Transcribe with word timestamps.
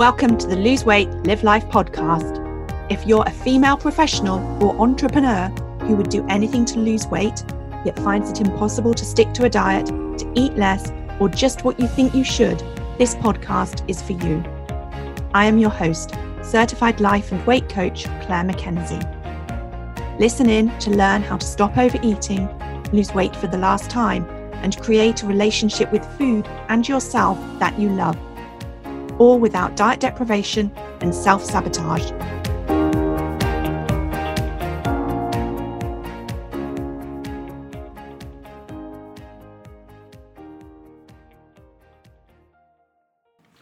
Welcome 0.00 0.38
to 0.38 0.46
the 0.46 0.56
Lose 0.56 0.82
Weight, 0.82 1.10
Live 1.26 1.42
Life 1.42 1.66
podcast. 1.66 2.40
If 2.90 3.06
you're 3.06 3.22
a 3.26 3.30
female 3.30 3.76
professional 3.76 4.38
or 4.64 4.74
entrepreneur 4.80 5.48
who 5.82 5.94
would 5.94 6.08
do 6.08 6.26
anything 6.28 6.64
to 6.64 6.78
lose 6.78 7.06
weight, 7.08 7.44
yet 7.84 7.98
finds 7.98 8.30
it 8.30 8.40
impossible 8.40 8.94
to 8.94 9.04
stick 9.04 9.34
to 9.34 9.44
a 9.44 9.50
diet, 9.50 9.84
to 9.88 10.32
eat 10.34 10.54
less, 10.54 10.90
or 11.20 11.28
just 11.28 11.64
what 11.64 11.78
you 11.78 11.86
think 11.86 12.14
you 12.14 12.24
should, 12.24 12.60
this 12.96 13.14
podcast 13.16 13.86
is 13.90 14.00
for 14.00 14.12
you. 14.12 14.42
I 15.34 15.44
am 15.44 15.58
your 15.58 15.68
host, 15.68 16.14
certified 16.42 17.02
life 17.02 17.30
and 17.30 17.46
weight 17.46 17.68
coach 17.68 18.04
Claire 18.22 18.44
McKenzie. 18.44 19.04
Listen 20.18 20.48
in 20.48 20.70
to 20.78 20.92
learn 20.92 21.20
how 21.20 21.36
to 21.36 21.46
stop 21.46 21.76
overeating, 21.76 22.48
lose 22.94 23.12
weight 23.12 23.36
for 23.36 23.48
the 23.48 23.58
last 23.58 23.90
time, 23.90 24.24
and 24.62 24.80
create 24.80 25.22
a 25.22 25.26
relationship 25.26 25.92
with 25.92 26.06
food 26.16 26.48
and 26.70 26.88
yourself 26.88 27.38
that 27.58 27.78
you 27.78 27.90
love 27.90 28.16
all 29.20 29.38
without 29.38 29.76
diet 29.76 30.00
deprivation 30.00 30.72
and 31.02 31.14
self 31.14 31.44
sabotage. 31.44 32.10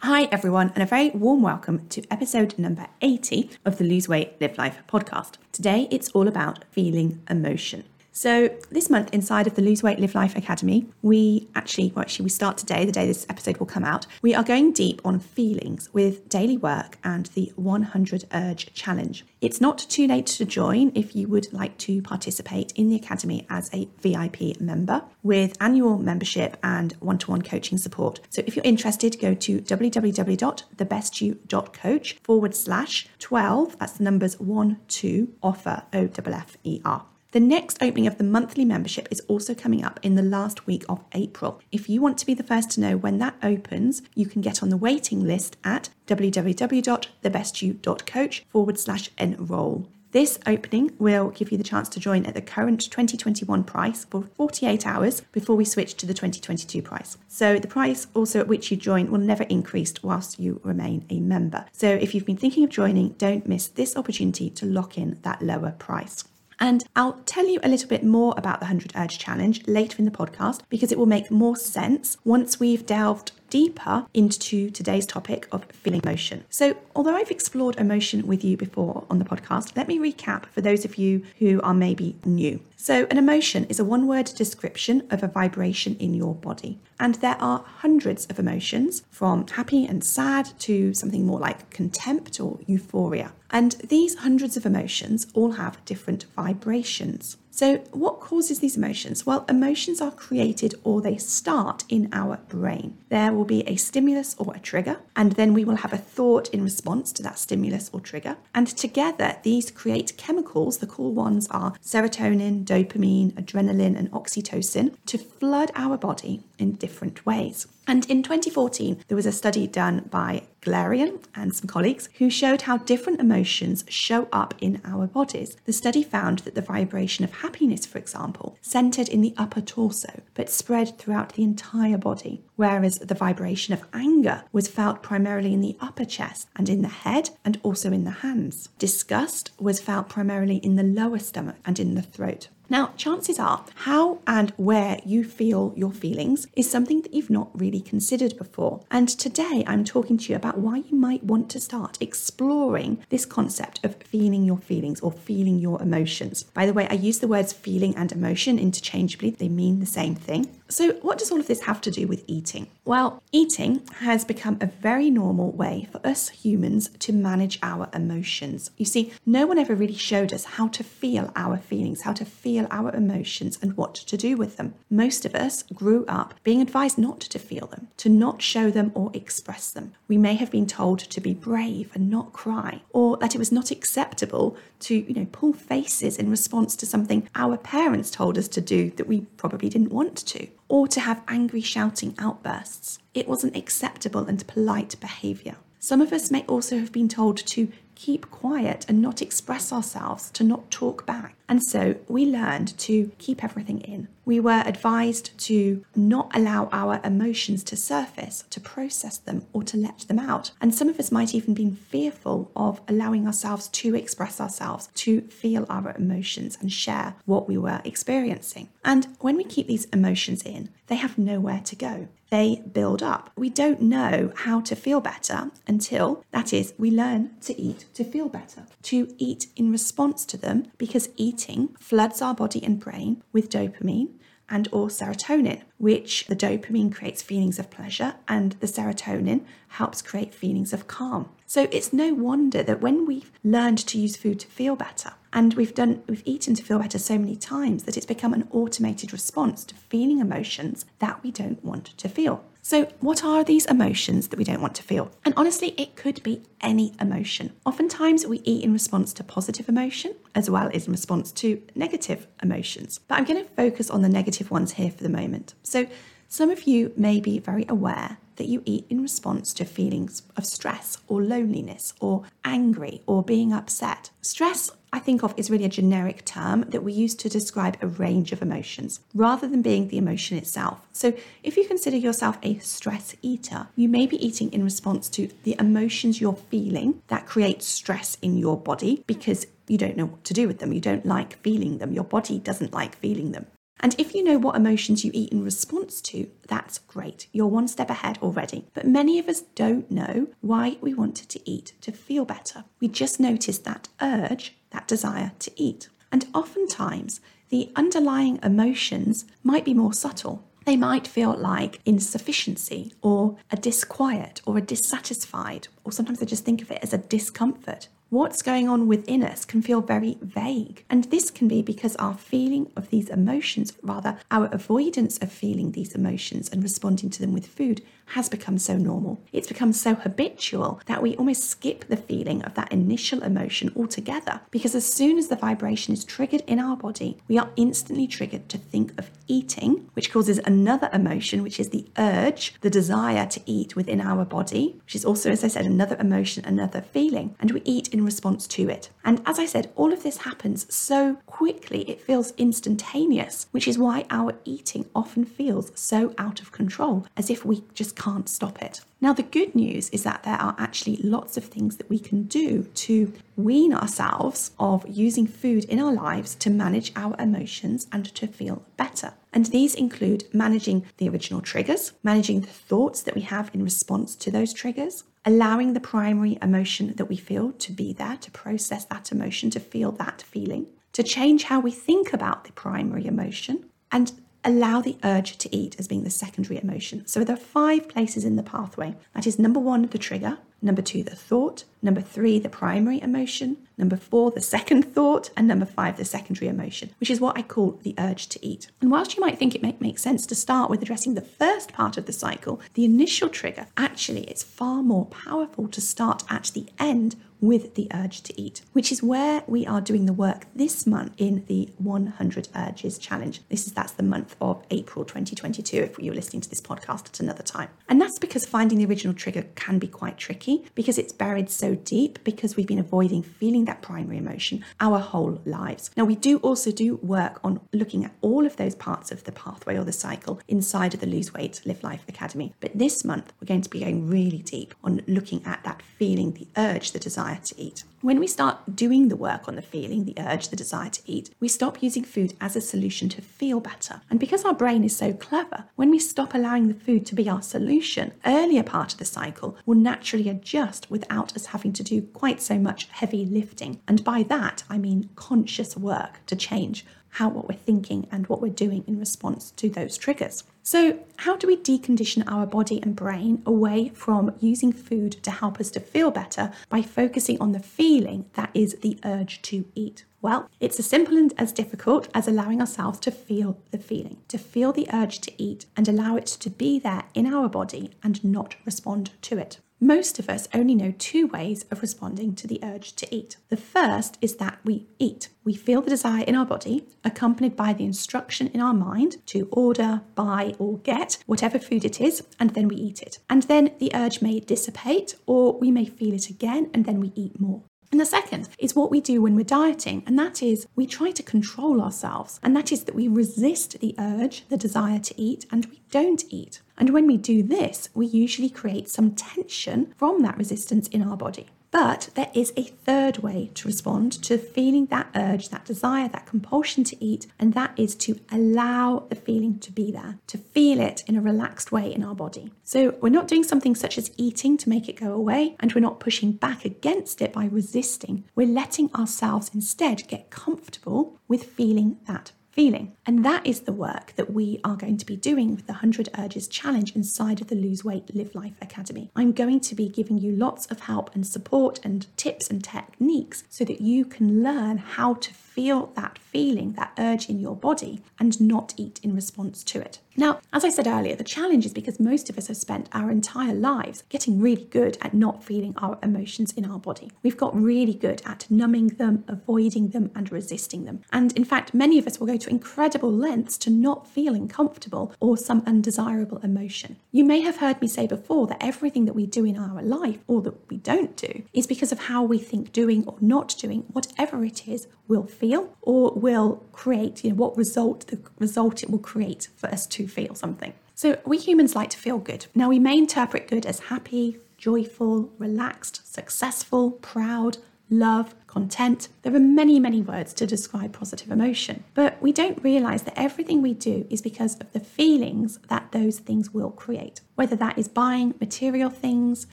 Hi, 0.01 0.23
everyone, 0.31 0.71
and 0.75 0.81
a 0.81 0.85
very 0.85 1.09
warm 1.11 1.41
welcome 1.41 1.87
to 1.89 2.03
episode 2.09 2.57
number 2.57 2.87
80 3.01 3.51
of 3.65 3.77
the 3.77 3.83
Lose 3.83 4.07
Weight, 4.07 4.33
Live 4.41 4.57
Life 4.57 4.79
podcast. 4.87 5.33
Today, 5.51 5.87
it's 5.91 6.09
all 6.11 6.27
about 6.27 6.65
feeling 6.71 7.21
emotion. 7.29 7.83
So 8.11 8.49
this 8.69 8.89
month, 8.89 9.13
inside 9.13 9.45
of 9.47 9.55
the 9.55 9.61
Lose 9.61 9.81
Weight 9.83 9.99
Live 9.99 10.15
Life 10.15 10.35
Academy, 10.35 10.87
we 11.01 11.47
actually, 11.55 11.93
well, 11.95 12.01
actually, 12.01 12.23
we 12.23 12.29
start 12.29 12.57
today, 12.57 12.83
the 12.85 12.91
day 12.91 13.07
this 13.07 13.25
episode 13.29 13.55
will 13.57 13.65
come 13.65 13.85
out. 13.85 14.05
We 14.21 14.35
are 14.35 14.43
going 14.43 14.73
deep 14.73 15.01
on 15.05 15.19
feelings 15.19 15.89
with 15.93 16.27
daily 16.27 16.57
work 16.57 16.97
and 17.03 17.27
the 17.27 17.53
100 17.55 18.25
Urge 18.33 18.73
Challenge. 18.73 19.23
It's 19.41 19.61
not 19.61 19.77
too 19.77 20.07
late 20.07 20.25
to 20.27 20.43
join 20.45 20.91
if 20.95 21.15
you 21.15 21.27
would 21.27 21.53
like 21.53 21.77
to 21.79 22.01
participate 22.01 22.71
in 22.73 22.89
the 22.89 22.95
Academy 22.95 23.45
as 23.49 23.69
a 23.73 23.87
VIP 23.99 24.59
member 24.59 25.03
with 25.23 25.55
annual 25.61 25.97
membership 25.97 26.57
and 26.63 26.93
one 26.99 27.17
to 27.19 27.31
one 27.31 27.41
coaching 27.41 27.77
support. 27.77 28.19
So 28.29 28.41
if 28.45 28.55
you're 28.55 28.65
interested, 28.65 29.19
go 29.19 29.33
to 29.33 29.61
www.thebestyou.coach 29.61 32.17
forward 32.23 32.55
slash 32.55 33.07
12. 33.19 33.79
That's 33.79 33.93
the 33.93 34.03
numbers 34.03 34.39
1 34.39 34.77
2 34.87 35.33
offer 35.41 35.83
O 35.93 36.03
F 36.03 36.27
F 36.27 36.57
E 36.63 36.81
R. 36.83 37.05
The 37.31 37.39
next 37.39 37.77
opening 37.79 38.07
of 38.07 38.17
the 38.17 38.23
monthly 38.23 38.65
membership 38.65 39.07
is 39.11 39.21
also 39.27 39.53
coming 39.53 39.83
up 39.83 39.99
in 40.01 40.15
the 40.15 40.23
last 40.23 40.65
week 40.65 40.83
of 40.89 41.03
April. 41.13 41.61
If 41.71 41.87
you 41.87 42.01
want 42.01 42.17
to 42.17 42.25
be 42.25 42.33
the 42.33 42.41
first 42.41 42.71
to 42.71 42.81
know 42.81 42.97
when 42.97 43.19
that 43.19 43.35
opens, 43.43 44.01
you 44.15 44.25
can 44.25 44.41
get 44.41 44.63
on 44.63 44.69
the 44.69 44.77
waiting 44.77 45.23
list 45.23 45.55
at 45.63 45.89
www.thebestyou.coach 46.07 48.45
forward 48.49 48.79
slash 48.79 49.11
enroll. 49.19 49.87
This 50.11 50.39
opening 50.47 50.95
will 50.97 51.29
give 51.29 51.51
you 51.51 51.59
the 51.59 51.63
chance 51.63 51.87
to 51.89 51.99
join 51.99 52.25
at 52.25 52.33
the 52.33 52.41
current 52.41 52.81
2021 52.81 53.63
price 53.63 54.05
for 54.05 54.23
48 54.35 54.87
hours 54.87 55.21
before 55.31 55.55
we 55.55 55.65
switch 55.65 55.93
to 55.97 56.07
the 56.07 56.15
2022 56.15 56.81
price. 56.81 57.15
So 57.27 57.59
the 57.59 57.67
price 57.67 58.07
also 58.15 58.39
at 58.39 58.47
which 58.47 58.71
you 58.71 58.77
join 58.77 59.11
will 59.11 59.19
never 59.19 59.43
increase 59.43 59.93
whilst 60.01 60.39
you 60.39 60.61
remain 60.63 61.05
a 61.11 61.19
member. 61.19 61.67
So 61.73 61.89
if 61.89 62.15
you've 62.15 62.25
been 62.25 62.37
thinking 62.37 62.63
of 62.63 62.71
joining, 62.71 63.09
don't 63.09 63.47
miss 63.47 63.67
this 63.67 63.95
opportunity 63.95 64.49
to 64.49 64.65
lock 64.65 64.97
in 64.97 65.19
that 65.21 65.43
lower 65.43 65.75
price. 65.77 66.23
And 66.59 66.83
I'll 66.95 67.21
tell 67.25 67.47
you 67.47 67.59
a 67.63 67.69
little 67.69 67.87
bit 67.87 68.03
more 68.03 68.33
about 68.37 68.59
the 68.59 68.65
100 68.65 68.91
Urge 68.95 69.17
Challenge 69.17 69.65
later 69.67 69.97
in 69.97 70.05
the 70.05 70.11
podcast 70.11 70.61
because 70.69 70.91
it 70.91 70.97
will 70.97 71.05
make 71.05 71.31
more 71.31 71.55
sense 71.55 72.17
once 72.25 72.59
we've 72.59 72.85
delved 72.85 73.31
deeper 73.49 74.05
into 74.13 74.69
today's 74.69 75.05
topic 75.05 75.47
of 75.51 75.65
feeling 75.65 76.01
emotion. 76.03 76.43
So, 76.49 76.75
although 76.95 77.15
I've 77.15 77.31
explored 77.31 77.75
emotion 77.77 78.27
with 78.27 78.43
you 78.43 78.57
before 78.57 79.05
on 79.09 79.19
the 79.19 79.25
podcast, 79.25 79.75
let 79.75 79.87
me 79.87 79.99
recap 79.99 80.45
for 80.47 80.61
those 80.61 80.85
of 80.85 80.95
you 80.95 81.23
who 81.39 81.61
are 81.61 81.73
maybe 81.73 82.15
new. 82.25 82.59
So, 82.77 83.07
an 83.11 83.17
emotion 83.17 83.65
is 83.65 83.79
a 83.79 83.83
one 83.83 84.07
word 84.07 84.31
description 84.35 85.05
of 85.09 85.21
a 85.21 85.27
vibration 85.27 85.95
in 85.97 86.13
your 86.13 86.33
body. 86.33 86.79
And 86.99 87.15
there 87.15 87.37
are 87.39 87.65
hundreds 87.77 88.25
of 88.27 88.39
emotions, 88.39 89.03
from 89.09 89.47
happy 89.47 89.85
and 89.85 90.03
sad 90.03 90.51
to 90.59 90.93
something 90.93 91.25
more 91.25 91.39
like 91.39 91.69
contempt 91.69 92.39
or 92.39 92.59
euphoria. 92.67 93.33
And 93.51 93.73
these 93.87 94.19
hundreds 94.19 94.57
of 94.57 94.65
emotions 94.65 95.27
all 95.33 95.51
have 95.53 95.83
different 95.85 96.25
vibrations. 96.35 97.37
So, 97.59 97.79
what 97.91 98.21
causes 98.21 98.59
these 98.59 98.77
emotions? 98.77 99.25
Well, 99.25 99.43
emotions 99.49 99.99
are 99.99 100.11
created 100.11 100.75
or 100.85 101.01
they 101.01 101.17
start 101.17 101.83
in 101.89 102.07
our 102.13 102.37
brain. 102.47 102.97
There 103.09 103.33
will 103.33 103.43
be 103.43 103.67
a 103.67 103.75
stimulus 103.75 104.33
or 104.39 104.55
a 104.55 104.59
trigger, 104.59 105.01
and 105.13 105.33
then 105.33 105.53
we 105.53 105.65
will 105.65 105.75
have 105.75 105.91
a 105.91 105.97
thought 105.97 106.47
in 106.53 106.63
response 106.63 107.11
to 107.11 107.23
that 107.23 107.37
stimulus 107.37 107.89
or 107.91 107.99
trigger. 107.99 108.37
And 108.55 108.65
together, 108.65 109.35
these 109.43 109.71
create 109.71 110.15
chemicals. 110.15 110.77
The 110.77 110.87
cool 110.87 111.11
ones 111.11 111.49
are 111.51 111.73
serotonin, 111.83 112.63
dopamine, 112.63 113.33
adrenaline, 113.33 113.97
and 113.97 114.09
oxytocin 114.11 114.95
to 115.07 115.17
flood 115.17 115.69
our 115.75 115.97
body 115.97 116.43
in 116.59 116.73
different 116.73 117.25
ways. 117.25 117.67
And 117.87 118.05
in 118.07 118.21
2014, 118.21 119.03
there 119.07 119.15
was 119.15 119.25
a 119.25 119.31
study 119.31 119.65
done 119.65 120.07
by 120.11 120.43
Galerian 120.61 121.23
and 121.33 121.55
some 121.55 121.67
colleagues 121.67 122.07
who 122.19 122.29
showed 122.29 122.63
how 122.63 122.77
different 122.77 123.19
emotions 123.19 123.83
show 123.87 124.27
up 124.31 124.53
in 124.61 124.79
our 124.85 125.07
bodies. 125.07 125.57
The 125.65 125.73
study 125.73 126.03
found 126.03 126.39
that 126.39 126.53
the 126.53 126.61
vibration 126.61 127.25
of 127.25 127.33
happiness, 127.33 127.87
for 127.87 127.97
example, 127.97 128.57
centered 128.61 129.09
in 129.09 129.21
the 129.21 129.33
upper 129.37 129.61
torso 129.61 130.21
but 130.35 130.51
spread 130.51 130.99
throughout 130.99 131.33
the 131.33 131.43
entire 131.43 131.97
body, 131.97 132.43
whereas 132.57 132.99
the 132.99 133.15
vibration 133.15 133.73
of 133.73 133.83
anger 133.91 134.43
was 134.51 134.67
felt 134.67 135.01
primarily 135.01 135.53
in 135.53 135.61
the 135.61 135.77
upper 135.79 136.05
chest 136.05 136.47
and 136.55 136.69
in 136.69 136.83
the 136.83 136.89
head 136.89 137.31
and 137.43 137.59
also 137.63 137.91
in 137.91 138.03
the 138.03 138.11
hands. 138.11 138.69
Disgust 138.77 139.51
was 139.59 139.79
felt 139.79 140.09
primarily 140.09 140.57
in 140.57 140.75
the 140.75 140.83
lower 140.83 141.19
stomach 141.19 141.55
and 141.65 141.79
in 141.79 141.95
the 141.95 142.03
throat. 142.03 142.49
Now, 142.71 142.93
chances 142.97 143.39
are 143.39 143.65
how 143.75 144.19
and 144.27 144.51
where 144.57 144.99
you 145.03 145.23
feel 145.23 145.73
your 145.75 145.91
feelings 145.91 146.47
is 146.55 146.69
something 146.69 147.01
that 147.01 147.13
you've 147.13 147.31
not 147.31 147.49
really 147.59 147.81
considered 147.81 148.37
before. 148.37 148.81
And 148.91 149.09
today 149.09 149.63
I'm 149.65 149.83
talking 149.83 150.19
to 150.19 150.31
you 150.31 150.35
about 150.35 150.59
why 150.59 150.83
you 150.87 150.95
might 150.95 151.23
want 151.23 151.49
to 151.49 151.59
start 151.59 151.97
exploring 151.99 153.03
this 153.09 153.25
concept 153.25 153.83
of 153.83 153.95
feeling 154.03 154.43
your 154.43 154.57
feelings 154.57 154.99
or 155.01 155.11
feeling 155.11 155.57
your 155.57 155.81
emotions. 155.81 156.43
By 156.43 156.67
the 156.67 156.73
way, 156.73 156.87
I 156.89 156.93
use 156.93 157.19
the 157.19 157.27
words 157.27 157.53
feeling 157.53 157.95
and 157.95 158.11
emotion 158.11 158.59
interchangeably, 158.59 159.31
they 159.31 159.49
mean 159.49 159.79
the 159.79 159.87
same 159.87 160.13
thing. 160.13 160.58
So, 160.71 160.93
what 161.01 161.17
does 161.17 161.31
all 161.31 161.39
of 161.39 161.47
this 161.47 161.61
have 161.61 161.81
to 161.81 161.89
do 161.89 162.05
with 162.05 162.23
eating? 162.27 162.67
Well, 162.85 163.23
eating 163.31 163.81
has 164.01 164.23
become 164.23 164.59
a 164.61 164.67
very 164.67 165.09
normal 165.09 165.51
way 165.51 165.87
for 165.91 165.99
us 166.05 166.29
humans 166.29 166.91
to 166.99 167.11
manage 167.11 167.57
our 167.63 167.89
emotions. 167.91 168.69
You 168.77 168.85
see, 168.85 169.11
no 169.25 169.47
one 169.47 169.57
ever 169.57 169.73
really 169.73 169.95
showed 169.95 170.31
us 170.31 170.45
how 170.45 170.67
to 170.67 170.83
feel 170.83 171.31
our 171.35 171.57
feelings, 171.57 172.01
how 172.01 172.13
to 172.13 172.23
feel 172.23 172.67
our 172.69 172.93
emotions, 172.95 173.57
and 173.63 173.75
what 173.77 173.95
to 173.95 174.15
do 174.15 174.37
with 174.37 174.57
them. 174.57 174.75
Most 174.91 175.25
of 175.25 175.33
us 175.33 175.63
grew 175.73 176.05
up 176.07 176.35
being 176.43 176.61
advised 176.61 176.99
not 176.99 177.19
to 177.21 177.39
feel 177.39 177.65
them, 177.65 177.87
to 177.97 178.09
not 178.09 178.43
show 178.43 178.69
them 178.69 178.91
or 178.93 179.09
express 179.15 179.71
them. 179.71 179.93
We 180.07 180.19
may 180.19 180.35
have 180.35 180.51
been 180.51 180.67
told 180.67 180.99
to 180.99 181.19
be 181.19 181.33
brave 181.33 181.89
and 181.95 182.11
not 182.11 182.31
cry, 182.31 182.83
or 182.91 183.17
that 183.17 183.33
it 183.33 183.39
was 183.39 183.51
not 183.51 183.71
acceptable 183.71 184.55
to, 184.81 184.95
you 184.95 185.15
know, 185.15 185.27
pull 185.31 185.53
faces 185.53 186.17
in 186.17 186.29
response 186.29 186.75
to 186.75 186.85
something 186.85 187.27
our 187.33 187.57
parents 187.57 188.11
told 188.11 188.37
us 188.37 188.47
to 188.49 188.61
do 188.61 188.91
that 188.91 189.07
we 189.07 189.21
probably 189.35 189.67
didn't 189.69 189.91
want 189.91 190.15
to 190.15 190.47
or 190.69 190.87
to 190.87 190.99
have 191.01 191.23
angry 191.27 191.61
shouting 191.61 192.15
outbursts. 192.19 192.99
It 193.13 193.27
wasn't 193.27 193.57
acceptable 193.57 194.25
and 194.25 194.47
polite 194.47 194.95
behaviour. 195.01 195.57
Some 195.79 195.99
of 196.01 196.13
us 196.13 196.31
may 196.31 196.43
also 196.43 196.77
have 196.79 196.91
been 196.91 197.09
told 197.09 197.37
to 197.37 197.71
keep 197.95 198.29
quiet 198.31 198.85
and 198.87 199.01
not 199.01 199.21
express 199.21 199.73
ourselves, 199.73 200.29
to 200.31 200.43
not 200.43 200.71
talk 200.71 201.05
back. 201.05 201.35
And 201.49 201.63
so 201.63 201.95
we 202.07 202.25
learned 202.25 202.77
to 202.77 203.11
keep 203.17 203.43
everything 203.43 203.81
in. 203.81 204.07
We 204.23 204.39
were 204.39 204.61
advised 204.67 205.35
to 205.47 205.83
not 205.95 206.29
allow 206.35 206.69
our 206.71 207.01
emotions 207.03 207.63
to 207.65 207.75
surface, 207.75 208.43
to 208.51 208.61
process 208.61 209.17
them, 209.17 209.47
or 209.51 209.63
to 209.63 209.75
let 209.75 210.01
them 210.01 210.19
out. 210.19 210.51
And 210.61 210.73
some 210.73 210.87
of 210.87 210.99
us 210.99 211.11
might 211.11 211.33
even 211.33 211.55
been 211.55 211.75
fearful 211.75 212.51
of 212.55 212.79
allowing 212.87 213.25
ourselves 213.25 213.67
to 213.69 213.95
express 213.95 214.39
ourselves, 214.39 214.89
to 214.93 215.21
feel 215.21 215.65
our 215.67 215.95
emotions 215.97 216.59
and 216.61 216.71
share 216.71 217.15
what 217.25 217.47
we 217.47 217.57
were 217.57 217.81
experiencing. 217.83 218.69
And 218.85 219.07
when 219.19 219.35
we 219.35 219.43
keep 219.43 219.65
these 219.65 219.85
emotions 219.85 220.43
in, 220.43 220.69
they 220.85 220.95
have 220.95 221.17
nowhere 221.17 221.61
to 221.65 221.75
go 221.75 222.07
they 222.29 222.61
build 222.71 223.01
up. 223.01 223.31
We 223.35 223.49
don't 223.49 223.81
know 223.81 224.31
how 224.35 224.61
to 224.61 224.75
feel 224.75 225.01
better 225.01 225.51
until, 225.67 226.23
that 226.31 226.53
is, 226.53 226.73
we 226.77 226.91
learn 226.91 227.31
to 227.41 227.59
eat 227.59 227.85
to 227.95 228.03
feel 228.03 228.29
better, 228.29 228.67
to 228.83 229.13
eat 229.17 229.47
in 229.55 229.71
response 229.71 230.25
to 230.25 230.37
them, 230.37 230.71
because 230.77 231.09
eating 231.17 231.38
floods 231.79 232.21
our 232.21 232.35
body 232.35 232.63
and 232.63 232.79
brain 232.79 233.23
with 233.31 233.49
dopamine 233.49 234.09
and 234.49 234.67
or 234.71 234.87
serotonin, 234.87 235.61
which 235.77 236.25
the 236.27 236.35
dopamine 236.35 236.93
creates 236.93 237.21
feelings 237.21 237.59
of 237.59 237.69
pleasure 237.69 238.15
and 238.27 238.53
the 238.53 238.67
serotonin 238.67 239.45
helps 239.69 240.01
create 240.01 240.33
feelings 240.33 240.73
of 240.73 240.87
calm. 240.87 241.29
So 241.45 241.67
it's 241.71 241.93
no 241.93 242.13
wonder 242.13 242.63
that 242.63 242.81
when 242.81 243.05
we've 243.05 243.31
learned 243.43 243.77
to 243.87 243.99
use 243.99 244.15
food 244.15 244.39
to 244.41 244.47
feel 244.47 244.75
better, 244.75 245.13
and 245.31 245.53
we've 245.53 245.75
done 245.75 246.01
we've 246.07 246.23
eaten 246.25 246.55
to 246.55 246.63
feel 246.63 246.79
better 246.79 246.97
so 246.97 247.17
many 247.17 247.35
times 247.35 247.83
that 247.83 247.97
it's 247.97 248.05
become 248.05 248.33
an 248.33 248.47
automated 248.51 249.13
response 249.13 249.63
to 249.65 249.75
feeling 249.75 250.19
emotions 250.19 250.85
that 250.97 251.21
we 251.23 251.31
don't 251.31 251.63
want 251.63 251.85
to 251.85 252.09
feel. 252.09 252.43
So, 252.69 252.85
what 252.99 253.23
are 253.23 253.43
these 253.43 253.65
emotions 253.65 254.27
that 254.27 254.37
we 254.37 254.43
don't 254.43 254.61
want 254.61 254.75
to 254.75 254.83
feel? 254.83 255.09
And 255.25 255.33
honestly, 255.35 255.69
it 255.69 255.95
could 255.95 256.21
be 256.21 256.43
any 256.61 256.93
emotion. 257.01 257.53
Oftentimes, 257.65 258.27
we 258.27 258.41
eat 258.43 258.63
in 258.63 258.71
response 258.71 259.11
to 259.13 259.23
positive 259.23 259.67
emotion 259.67 260.13
as 260.35 260.51
well 260.51 260.69
as 260.71 260.85
in 260.85 260.91
response 260.91 261.31
to 261.31 261.63
negative 261.73 262.27
emotions. 262.43 262.99
But 262.99 263.17
I'm 263.17 263.25
going 263.25 263.43
to 263.43 263.49
focus 263.53 263.89
on 263.89 264.03
the 264.03 264.07
negative 264.07 264.51
ones 264.51 264.73
here 264.73 264.91
for 264.91 265.01
the 265.01 265.09
moment. 265.09 265.55
So, 265.63 265.87
some 266.27 266.51
of 266.51 266.67
you 266.67 266.93
may 266.95 267.19
be 267.19 267.39
very 267.39 267.65
aware 267.67 268.19
that 268.35 268.47
you 268.47 268.61
eat 268.65 268.85
in 268.87 269.01
response 269.01 269.51
to 269.53 269.65
feelings 269.65 270.21
of 270.37 270.45
stress 270.45 270.99
or 271.07 271.23
loneliness 271.23 271.95
or 271.99 272.25
angry 272.45 273.01
or 273.07 273.23
being 273.23 273.51
upset. 273.51 274.11
Stress, 274.21 274.69
I 274.91 274.99
think 274.99 275.23
of, 275.23 275.33
is 275.37 275.49
really 275.49 275.65
a 275.65 275.69
generic 275.69 276.25
term 276.25 276.61
that 276.69 276.83
we 276.83 276.93
use 276.93 277.15
to 277.15 277.29
describe 277.29 277.77
a 277.81 277.87
range 277.87 278.31
of 278.31 278.41
emotions 278.41 278.99
rather 279.13 279.47
than 279.47 279.61
being 279.61 279.87
the 279.87 279.97
emotion 279.97 280.37
itself. 280.37 280.87
So, 280.91 281.13
if 281.43 281.57
you 281.57 281.65
consider 281.65 281.97
yourself 281.97 282.37
a 282.41 282.57
stress 282.59 283.15
eater, 283.21 283.67
you 283.75 283.87
may 283.87 284.05
be 284.05 284.23
eating 284.25 284.51
in 284.51 284.63
response 284.63 285.09
to 285.09 285.29
the 285.43 285.55
emotions 285.59 286.19
you're 286.19 286.33
feeling 286.33 287.01
that 287.07 287.27
create 287.27 287.61
stress 287.61 288.17
in 288.21 288.37
your 288.37 288.57
body 288.57 289.03
because 289.05 289.45
you 289.67 289.77
don't 289.77 289.95
know 289.95 290.05
what 290.05 290.23
to 290.25 290.33
do 290.33 290.47
with 290.47 290.59
them. 290.59 290.73
You 290.73 290.81
don't 290.81 291.05
like 291.05 291.41
feeling 291.43 291.77
them. 291.77 291.93
Your 291.93 292.03
body 292.03 292.39
doesn't 292.39 292.73
like 292.73 292.95
feeling 292.95 293.31
them. 293.31 293.45
And 293.81 293.95
if 293.97 294.13
you 294.13 294.23
know 294.23 294.37
what 294.37 294.57
emotions 294.57 295.05
you 295.05 295.11
eat 295.13 295.31
in 295.31 295.43
response 295.43 296.01
to, 296.01 296.29
that's 296.47 296.79
great. 296.79 297.27
You're 297.31 297.47
one 297.47 297.67
step 297.67 297.89
ahead 297.89 298.19
already. 298.21 298.65
But 298.73 298.87
many 298.87 299.19
of 299.19 299.29
us 299.29 299.41
don't 299.41 299.89
know 299.89 300.27
why 300.41 300.77
we 300.81 300.93
wanted 300.93 301.29
to 301.29 301.49
eat 301.49 301.73
to 301.81 301.91
feel 301.91 302.25
better. 302.25 302.65
We 302.81 302.89
just 302.89 303.19
notice 303.19 303.59
that 303.59 303.87
urge, 304.01 304.57
that 304.71 304.87
desire 304.87 305.31
to 305.39 305.51
eat. 305.55 305.89
And 306.11 306.27
oftentimes, 306.33 307.21
the 307.49 307.71
underlying 307.75 308.39
emotions 308.43 309.25
might 309.43 309.65
be 309.65 309.73
more 309.73 309.93
subtle. 309.93 310.43
They 310.65 310.77
might 310.77 311.07
feel 311.07 311.35
like 311.35 311.79
insufficiency 311.85 312.93
or 313.01 313.37
a 313.49 313.55
disquiet 313.55 314.41
or 314.45 314.57
a 314.57 314.61
dissatisfied, 314.61 315.67
or 315.83 315.91
sometimes 315.91 316.19
they 316.19 316.25
just 316.25 316.45
think 316.45 316.61
of 316.61 316.71
it 316.71 316.79
as 316.83 316.93
a 316.93 316.97
discomfort 316.97 317.87
what's 318.09 318.41
going 318.41 318.67
on 318.67 318.87
within 318.87 319.23
us 319.23 319.45
can 319.45 319.61
feel 319.61 319.81
very 319.81 320.17
vague. 320.21 320.83
And 320.89 321.05
this 321.05 321.29
can 321.29 321.47
be 321.47 321.61
because 321.61 321.95
our 321.97 322.15
feeling 322.15 322.71
of 322.75 322.89
these 322.89 323.09
emotions, 323.09 323.73
rather, 323.83 324.17
our 324.31 324.47
avoidance 324.47 325.17
of 325.19 325.31
feeling 325.31 325.71
these 325.71 325.93
emotions 325.93 326.49
and 326.49 326.63
responding 326.63 327.09
to 327.11 327.21
them 327.21 327.33
with 327.33 327.45
food, 327.45 327.81
has 328.09 328.29
become 328.29 328.57
so 328.57 328.77
normal. 328.77 329.21
It's 329.31 329.47
become 329.47 329.73
so 329.73 329.95
habitual 329.95 330.81
that 330.87 331.01
we 331.01 331.15
almost 331.15 331.49
skip 331.49 331.85
the 331.87 331.97
feeling 331.97 332.43
of 332.43 332.53
that 332.55 332.71
initial 332.71 333.21
emotion 333.23 333.71
altogether. 333.75 334.41
Because 334.51 334.75
as 334.75 334.91
soon 334.91 335.17
as 335.17 335.27
the 335.27 335.35
vibration 335.35 335.93
is 335.93 336.03
triggered 336.03 336.43
in 336.47 336.59
our 336.59 336.75
body, 336.75 337.17
we 337.27 337.37
are 337.37 337.51
instantly 337.55 338.07
triggered 338.07 338.49
to 338.49 338.57
think 338.57 338.97
of 338.97 339.11
eating, 339.27 339.89
which 339.93 340.11
causes 340.11 340.39
another 340.39 340.89
emotion, 340.91 341.43
which 341.43 341.59
is 341.59 341.69
the 341.69 341.85
urge, 341.97 342.55
the 342.61 342.69
desire 342.69 343.27
to 343.27 343.41
eat 343.45 343.75
within 343.75 344.01
our 344.01 344.25
body, 344.25 344.79
which 344.85 344.95
is 344.95 345.05
also, 345.05 345.29
as 345.29 345.43
I 345.43 345.47
said, 345.47 345.65
another 345.65 345.97
emotion, 345.99 346.43
another 346.45 346.81
feeling. 346.81 347.35
And 347.39 347.51
we 347.51 347.61
eat 347.63 347.89
in 347.89 348.03
response 348.03 348.47
to 348.47 348.69
it. 348.69 348.89
And 349.03 349.21
as 349.25 349.39
I 349.39 349.45
said, 349.45 349.71
all 349.75 349.93
of 349.93 350.03
this 350.03 350.17
happens 350.17 350.73
so 350.73 351.17
quickly, 351.25 351.81
it 351.89 352.01
feels 352.01 352.33
instantaneous, 352.37 353.47
which 353.51 353.67
is 353.67 353.77
why 353.77 354.05
our 354.09 354.33
eating 354.45 354.89
often 354.95 355.25
feels 355.25 355.71
so 355.75 356.13
out 356.17 356.41
of 356.41 356.51
control, 356.51 357.05
as 357.15 357.29
if 357.29 357.45
we 357.45 357.63
just 357.73 357.95
can't 357.99 358.29
stop 358.29 358.61
it. 358.61 358.81
Now, 359.01 359.13
the 359.13 359.23
good 359.23 359.53
news 359.53 359.89
is 359.89 360.03
that 360.03 360.23
there 360.23 360.41
are 360.41 360.55
actually 360.57 360.97
lots 360.97 361.37
of 361.37 361.43
things 361.43 361.77
that 361.77 361.89
we 361.89 361.99
can 361.99 362.23
do 362.23 362.63
to 362.63 363.13
wean 363.35 363.73
ourselves 363.73 364.51
of 364.59 364.85
using 364.87 365.27
food 365.27 365.65
in 365.65 365.79
our 365.79 365.93
lives 365.93 366.35
to 366.35 366.49
manage 366.49 366.91
our 366.95 367.15
emotions 367.19 367.87
and 367.91 368.05
to 368.15 368.27
feel 368.27 368.63
better. 368.77 369.13
And 369.31 369.45
these 369.47 369.75
include 369.75 370.23
managing 370.33 370.85
the 370.97 371.07
original 371.09 371.41
triggers, 371.41 371.93
managing 372.03 372.41
the 372.41 372.47
thoughts 372.47 373.03
that 373.03 373.15
we 373.15 373.21
have 373.21 373.51
in 373.53 373.63
response 373.63 374.15
to 374.15 374.31
those 374.31 374.53
triggers, 374.53 375.03
allowing 375.25 375.73
the 375.73 375.79
primary 375.79 376.37
emotion 376.41 376.93
that 376.95 377.05
we 377.05 377.17
feel 377.17 377.51
to 377.51 377.71
be 377.71 377.93
there, 377.93 378.17
to 378.17 378.31
process 378.31 378.85
that 378.85 379.11
emotion, 379.11 379.49
to 379.51 379.59
feel 379.59 379.91
that 379.93 380.21
feeling, 380.21 380.65
to 380.93 381.03
change 381.03 381.43
how 381.43 381.59
we 381.59 381.71
think 381.71 382.13
about 382.13 382.45
the 382.45 382.51
primary 382.53 383.05
emotion, 383.05 383.65
and 383.91 384.11
allow 384.43 384.81
the 384.81 384.97
urge 385.03 385.37
to 385.37 385.55
eat 385.55 385.75
as 385.79 385.87
being 385.87 386.03
the 386.03 386.09
secondary 386.09 386.61
emotion. 386.61 387.05
So 387.05 387.23
there 387.23 387.35
are 387.35 387.39
five 387.39 387.89
places 387.89 388.23
in 388.23 388.35
the 388.35 388.43
pathway. 388.43 388.95
That 389.13 389.27
is 389.27 389.39
number 389.39 389.59
one, 389.59 389.83
the 389.87 389.97
trigger, 389.97 390.37
number 390.61 390.81
two, 390.81 391.03
the 391.03 391.15
thought, 391.15 391.63
number 391.81 392.01
three, 392.01 392.39
the 392.39 392.49
primary 392.49 393.01
emotion, 393.01 393.57
number 393.77 393.95
four, 393.95 394.31
the 394.31 394.41
second 394.41 394.83
thought, 394.93 395.29
and 395.35 395.47
number 395.47 395.65
five, 395.65 395.97
the 395.97 396.05
secondary 396.05 396.47
emotion, 396.47 396.89
which 396.99 397.09
is 397.09 397.21
what 397.21 397.37
I 397.37 397.41
call 397.41 397.79
the 397.83 397.95
urge 397.97 398.27
to 398.29 398.45
eat. 398.45 398.69
And 398.81 398.91
whilst 398.91 399.15
you 399.15 399.21
might 399.21 399.37
think 399.37 399.55
it 399.55 399.61
may 399.61 399.75
make 399.79 399.99
sense 399.99 400.25
to 400.27 400.35
start 400.35 400.69
with 400.69 400.81
addressing 400.81 401.15
the 401.15 401.21
first 401.21 401.73
part 401.73 401.97
of 401.97 402.05
the 402.05 402.13
cycle, 402.13 402.61
the 402.73 402.85
initial 402.85 403.29
trigger, 403.29 403.67
actually 403.77 404.23
it's 404.23 404.43
far 404.43 404.81
more 404.83 405.05
powerful 405.05 405.67
to 405.69 405.81
start 405.81 406.23
at 406.29 406.51
the 406.53 406.67
end 406.77 407.15
with 407.41 407.75
the 407.75 407.87
urge 407.93 408.21
to 408.23 408.41
eat, 408.41 408.61
which 408.73 408.91
is 408.91 409.03
where 409.03 409.43
we 409.47 409.65
are 409.65 409.81
doing 409.81 410.05
the 410.05 410.13
work 410.13 410.45
this 410.55 410.85
month 410.85 411.13
in 411.17 411.45
the 411.45 411.69
100 411.77 412.49
Urges 412.55 412.97
Challenge. 412.97 413.41
This 413.49 413.67
is 413.67 413.73
that's 413.73 413.93
the 413.93 414.03
month 414.03 414.35
of 414.41 414.63
April 414.71 415.05
2022 415.05 415.77
if 415.77 415.99
you're 415.99 416.13
listening 416.13 416.41
to 416.41 416.49
this 416.49 416.61
podcast 416.61 417.07
at 417.07 417.19
another 417.19 417.43
time. 417.43 417.69
And 417.87 418.01
that's 418.01 418.19
because 418.19 418.45
finding 418.45 418.77
the 418.77 418.85
original 418.85 419.13
trigger 419.13 419.43
can 419.55 419.79
be 419.79 419.87
quite 419.87 420.17
tricky 420.17 420.65
because 420.75 420.97
it's 420.97 421.13
buried 421.13 421.49
so 421.49 421.75
deep 421.75 422.23
because 422.23 422.55
we've 422.55 422.67
been 422.67 422.79
avoiding 422.79 423.23
feeling 423.23 423.65
that 423.65 423.81
primary 423.81 424.17
emotion 424.17 424.63
our 424.79 424.99
whole 424.99 425.41
lives. 425.45 425.91
Now 425.95 426.05
we 426.05 426.15
do 426.15 426.37
also 426.37 426.71
do 426.71 426.95
work 426.97 427.39
on 427.43 427.61
looking 427.73 428.05
at 428.05 428.13
all 428.21 428.45
of 428.45 428.57
those 428.57 428.75
parts 428.75 429.11
of 429.11 429.23
the 429.23 429.31
pathway 429.31 429.77
or 429.77 429.83
the 429.83 429.91
cycle 429.91 430.39
inside 430.47 430.93
of 430.93 430.99
the 430.99 431.07
Lose 431.07 431.33
Weight 431.33 431.61
Live 431.65 431.83
Life 431.83 432.03
Academy. 432.07 432.53
But 432.59 432.77
this 432.77 433.05
month 433.05 433.33
we're 433.39 433.47
going 433.47 433.61
to 433.61 433.69
be 433.69 433.79
going 433.81 434.07
really 434.07 434.39
deep 434.39 434.73
on 434.83 435.01
looking 435.07 435.45
at 435.45 435.63
that 435.63 435.81
feeling, 435.81 436.33
the 436.33 436.47
urge, 436.57 436.91
the 436.91 436.99
desire 436.99 437.28
desire 437.29 437.45
to 437.45 437.61
eat. 437.61 437.83
When 438.01 438.19
we 438.19 438.27
start 438.27 438.75
doing 438.75 439.09
the 439.09 439.15
work 439.15 439.47
on 439.47 439.55
the 439.55 439.61
feeling, 439.61 440.05
the 440.05 440.15
urge, 440.17 440.49
the 440.49 440.55
desire 440.55 440.89
to 440.89 441.01
eat, 441.05 441.31
we 441.39 441.49
stop 441.49 441.83
using 441.83 442.03
food 442.03 442.33
as 442.39 442.55
a 442.55 442.61
solution 442.61 443.09
to 443.09 443.21
feel 443.21 443.59
better. 443.59 444.01
And 444.09 444.19
because 444.19 444.45
our 444.45 444.53
brain 444.53 444.83
is 444.83 444.95
so 444.95 445.11
clever, 445.13 445.65
when 445.75 445.91
we 445.91 445.99
stop 445.99 446.33
allowing 446.33 446.69
the 446.69 446.73
food 446.85 447.05
to 447.07 447.15
be 447.15 447.29
our 447.29 447.41
solution, 447.41 448.13
earlier 448.25 448.63
part 448.63 448.93
of 448.93 448.99
the 448.99 449.05
cycle 449.05 449.57
will 449.65 449.75
naturally 449.75 450.29
adjust 450.29 450.89
without 450.89 451.35
us 451.35 451.47
having 451.47 451.73
to 451.73 451.83
do 451.83 452.01
quite 452.01 452.41
so 452.41 452.57
much 452.57 452.87
heavy 452.91 453.25
lifting. 453.25 453.81
And 453.87 454.03
by 454.03 454.23
that, 454.23 454.63
I 454.69 454.77
mean 454.77 455.09
conscious 455.15 455.75
work 455.75 456.21
to 456.27 456.35
change 456.35 456.85
how 457.11 457.29
what 457.29 457.47
we're 457.47 457.55
thinking 457.55 458.07
and 458.11 458.27
what 458.27 458.41
we're 458.41 458.49
doing 458.49 458.83
in 458.87 458.99
response 458.99 459.51
to 459.51 459.69
those 459.69 459.97
triggers. 459.97 460.43
So, 460.63 460.99
how 461.17 461.35
do 461.35 461.47
we 461.47 461.57
decondition 461.57 462.23
our 462.27 462.45
body 462.45 462.79
and 462.83 462.95
brain 462.95 463.41
away 463.45 463.89
from 463.89 464.35
using 464.39 464.71
food 464.71 465.13
to 465.23 465.31
help 465.31 465.59
us 465.59 465.71
to 465.71 465.79
feel 465.79 466.11
better 466.11 466.51
by 466.69 466.81
focusing 466.81 467.41
on 467.41 467.53
the 467.53 467.59
feeling 467.59 468.25
that 468.33 468.51
is 468.53 468.75
the 468.81 468.99
urge 469.03 469.41
to 469.43 469.65
eat? 469.73 470.05
Well, 470.21 470.49
it's 470.59 470.79
as 470.79 470.85
simple 470.85 471.17
and 471.17 471.33
as 471.37 471.53
difficult 471.53 472.09
as 472.13 472.27
allowing 472.27 472.59
ourselves 472.59 472.99
to 472.99 473.11
feel 473.11 473.57
the 473.71 473.77
feeling, 473.77 474.17
to 474.27 474.37
feel 474.37 474.73
the 474.73 474.87
urge 474.93 475.21
to 475.21 475.41
eat 475.41 475.65
and 475.77 475.87
allow 475.87 476.17
it 476.17 476.25
to 476.25 476.49
be 476.49 476.77
there 476.77 477.05
in 477.13 477.33
our 477.33 477.47
body 477.47 477.91
and 478.03 478.23
not 478.23 478.55
respond 478.65 479.11
to 479.23 479.37
it. 479.37 479.59
Most 479.81 480.19
of 480.19 480.29
us 480.29 480.49
only 480.53 480.75
know 480.75 480.93
two 480.97 481.27
ways 481.27 481.63
of 481.71 481.81
responding 481.81 482.35
to 482.35 482.47
the 482.47 482.59
urge 482.61 482.95
to 482.97 483.15
eat. 483.15 483.37
The 483.47 483.55
first 483.55 484.17
is 484.19 484.35
that 484.35 484.59
we 484.65 484.87
eat. 484.99 485.29
We 485.45 485.53
feel 485.53 485.81
the 485.81 485.89
desire 485.89 486.23
in 486.25 486.35
our 486.35 486.45
body, 486.45 486.85
accompanied 487.05 487.55
by 487.55 487.71
the 487.71 487.85
instruction 487.85 488.47
in 488.47 488.59
our 488.59 488.73
mind 488.73 489.25
to 489.27 489.47
order, 489.51 490.01
buy, 490.15 490.53
or 490.59 490.79
get 490.79 491.19
whatever 491.27 491.59
food 491.59 491.85
it 491.85 492.01
is, 492.01 492.23
and 492.39 492.49
then 492.51 492.67
we 492.67 492.75
eat 492.75 493.01
it. 493.01 493.19
And 493.29 493.43
then 493.43 493.71
the 493.79 493.91
urge 493.93 494.21
may 494.21 494.41
dissipate, 494.41 495.15
or 495.25 495.57
we 495.57 495.71
may 495.71 495.85
feel 495.85 496.13
it 496.13 496.29
again, 496.29 496.69
and 496.73 496.85
then 496.85 496.99
we 496.99 497.13
eat 497.15 497.39
more. 497.39 497.63
And 497.91 497.99
the 497.99 498.05
second 498.05 498.49
is 498.59 498.75
what 498.75 498.91
we 498.91 499.01
do 499.01 499.21
when 499.21 499.35
we're 499.35 499.43
dieting, 499.43 500.03
and 500.05 500.17
that 500.19 500.43
is 500.43 500.67
we 500.75 500.85
try 500.85 501.09
to 501.11 501.23
control 501.23 501.81
ourselves, 501.81 502.39
and 502.43 502.55
that 502.55 502.71
is 502.71 502.83
that 502.83 502.93
we 502.93 503.07
resist 503.07 503.79
the 503.79 503.95
urge, 503.97 504.47
the 504.47 504.57
desire 504.57 504.99
to 504.99 505.19
eat, 505.19 505.47
and 505.51 505.65
we 505.65 505.81
don't 505.89 506.23
eat. 506.29 506.61
And 506.77 506.91
when 506.91 507.07
we 507.07 507.17
do 507.17 507.41
this, 507.41 507.89
we 507.95 508.05
usually 508.05 508.49
create 508.49 508.89
some 508.89 509.11
tension 509.11 509.93
from 509.97 510.21
that 510.21 510.37
resistance 510.37 510.87
in 510.89 511.01
our 511.01 511.17
body. 511.17 511.47
But 511.71 512.09
there 512.15 512.31
is 512.33 512.51
a 512.57 512.63
third 512.63 513.19
way 513.19 513.51
to 513.53 513.67
respond 513.67 514.11
to 514.23 514.37
feeling 514.37 514.87
that 514.87 515.09
urge, 515.15 515.49
that 515.49 515.65
desire, 515.65 516.07
that 516.07 516.25
compulsion 516.25 516.83
to 516.85 517.03
eat, 517.03 517.27
and 517.37 517.53
that 517.53 517.73
is 517.77 517.95
to 517.95 518.19
allow 518.31 519.05
the 519.09 519.15
feeling 519.15 519.59
to 519.59 519.71
be 519.71 519.91
there, 519.91 520.17
to 520.27 520.37
feel 520.37 520.79
it 520.79 521.03
in 521.07 521.15
a 521.15 521.21
relaxed 521.21 521.71
way 521.71 521.93
in 521.93 522.03
our 522.03 522.15
body. 522.15 522.51
So 522.63 522.95
we're 523.01 523.09
not 523.09 523.27
doing 523.27 523.43
something 523.43 523.75
such 523.75 523.97
as 523.97 524.11
eating 524.17 524.57
to 524.57 524.69
make 524.69 524.89
it 524.89 524.95
go 524.95 525.13
away, 525.13 525.55
and 525.59 525.71
we're 525.73 525.81
not 525.81 525.99
pushing 525.99 526.31
back 526.31 526.65
against 526.65 527.21
it 527.21 527.33
by 527.33 527.45
resisting. 527.45 528.23
We're 528.35 528.47
letting 528.47 528.93
ourselves 528.95 529.51
instead 529.53 530.07
get 530.07 530.31
comfortable 530.31 531.19
with 531.27 531.43
feeling 531.43 531.97
that 532.07 532.31
feeling. 532.59 532.91
And 533.05 533.23
that 533.23 533.47
is 533.47 533.61
the 533.61 533.71
work 533.71 534.11
that 534.17 534.33
we 534.33 534.59
are 534.65 534.75
going 534.75 534.97
to 534.97 535.05
be 535.05 535.15
doing 535.15 535.55
with 535.55 535.65
the 535.65 535.79
100 535.79 536.09
Urges 536.17 536.45
Challenge 536.45 536.93
inside 536.93 537.39
of 537.39 537.47
the 537.47 537.55
Lose 537.55 537.85
Weight 537.85 538.13
Live 538.13 538.35
Life 538.35 538.57
Academy. 538.61 539.09
I'm 539.15 539.31
going 539.31 539.61
to 539.61 539.75
be 539.75 539.87
giving 539.87 540.17
you 540.17 540.33
lots 540.33 540.65
of 540.65 540.81
help 540.81 541.15
and 541.15 541.25
support 541.25 541.79
and 541.85 542.05
tips 542.17 542.49
and 542.49 542.61
techniques 542.61 543.45
so 543.49 543.63
that 543.63 543.79
you 543.79 544.03
can 544.03 544.43
learn 544.43 544.77
how 544.77 545.13
to 545.13 545.33
feel 545.33 545.93
that 545.95 546.19
feeling, 546.19 546.73
that 546.73 546.91
urge 546.97 547.29
in 547.29 547.39
your 547.39 547.55
body, 547.55 548.01
and 548.19 548.41
not 548.41 548.73
eat 548.75 548.99
in 549.03 549.15
response 549.15 549.63
to 549.63 549.79
it. 549.79 549.99
Now, 550.19 550.41
as 550.51 550.65
I 550.65 550.69
said 550.69 550.85
earlier, 550.85 551.15
the 551.15 551.23
challenge 551.23 551.65
is 551.65 551.71
because 551.71 551.97
most 551.97 552.29
of 552.29 552.37
us 552.37 552.47
have 552.47 552.57
spent 552.57 552.89
our 552.91 553.09
entire 553.09 553.53
lives 553.53 554.03
getting 554.09 554.41
really 554.41 554.65
good 554.65 554.97
at 555.01 555.13
not 555.13 555.45
feeling 555.45 555.73
our 555.77 555.97
emotions 556.03 556.51
in 556.51 556.69
our 556.69 556.77
body. 556.77 557.09
We've 557.23 557.37
got 557.37 557.55
really 557.55 557.93
good 557.93 558.21
at 558.25 558.45
numbing 558.51 558.87
them, 558.87 559.23
avoiding 559.29 559.91
them, 559.91 560.11
and 560.13 560.29
resisting 560.29 560.83
them. 560.83 561.03
And 561.13 561.31
in 561.37 561.45
fact, 561.45 561.73
many 561.73 561.97
of 561.97 562.05
us 562.05 562.19
will 562.19 562.27
go 562.27 562.35
to 562.35 562.49
incredible 562.49 563.09
lengths 563.09 563.57
to 563.59 563.69
not 563.69 564.09
feeling 564.09 564.49
comfortable 564.49 565.13
or 565.21 565.37
some 565.37 565.63
undesirable 565.65 566.39
emotion. 566.39 566.97
You 567.13 567.23
may 567.23 567.39
have 567.39 567.57
heard 567.57 567.79
me 567.79 567.87
say 567.87 568.05
before 568.05 568.45
that 568.47 568.61
everything 568.61 569.05
that 569.05 569.15
we 569.15 569.25
do 569.25 569.45
in 569.45 569.57
our 569.57 569.81
life 569.81 570.19
or 570.27 570.41
that 570.41 570.69
we 570.69 570.75
don't 570.75 571.15
do 571.15 571.43
is 571.53 571.65
because 571.65 571.93
of 571.93 571.99
how 571.99 572.23
we 572.23 572.39
think 572.39 572.73
doing 572.73 573.07
or 573.07 573.15
not 573.21 573.55
doing 573.57 573.85
whatever 573.93 574.43
it 574.43 574.67
is 574.67 574.85
will 575.07 575.25
feel 575.25 575.75
or 575.81 576.11
will 576.11 576.63
create, 576.73 577.23
you 577.23 577.29
know, 577.29 577.35
what 577.35 577.55
result 577.57 578.07
the 578.07 578.19
result 578.37 578.83
it 578.83 578.89
will 578.89 578.99
create 578.99 579.47
for 579.55 579.67
us 579.69 579.87
to 579.87 580.08
feel 580.09 580.35
something. 580.35 580.73
So 580.95 581.17
we 581.25 581.37
humans 581.37 581.75
like 581.75 581.89
to 581.91 581.97
feel 581.97 582.17
good. 582.17 582.47
Now 582.53 582.67
we 582.69 582.79
may 582.79 582.97
interpret 582.97 583.47
good 583.47 583.65
as 583.65 583.79
happy, 583.79 584.37
joyful, 584.57 585.31
relaxed, 585.37 586.01
successful, 586.13 586.91
proud, 586.91 587.57
love, 587.89 588.35
content. 588.47 589.07
There 589.21 589.35
are 589.35 589.39
many, 589.39 589.79
many 589.79 590.01
words 590.01 590.33
to 590.35 590.45
describe 590.45 590.93
positive 590.93 591.31
emotion, 591.31 591.83
but 591.93 592.21
we 592.21 592.31
don't 592.31 592.63
realize 592.63 593.03
that 593.03 593.17
everything 593.17 593.61
we 593.61 593.73
do 593.73 594.05
is 594.09 594.21
because 594.21 594.55
of 594.59 594.71
the 594.73 594.79
feelings 594.79 595.59
that 595.69 595.91
those 595.91 596.19
things 596.19 596.53
will 596.53 596.71
create. 596.71 597.21
Whether 597.35 597.55
that 597.57 597.77
is 597.77 597.87
buying 597.87 598.35
material 598.39 598.89
things, 598.89 599.47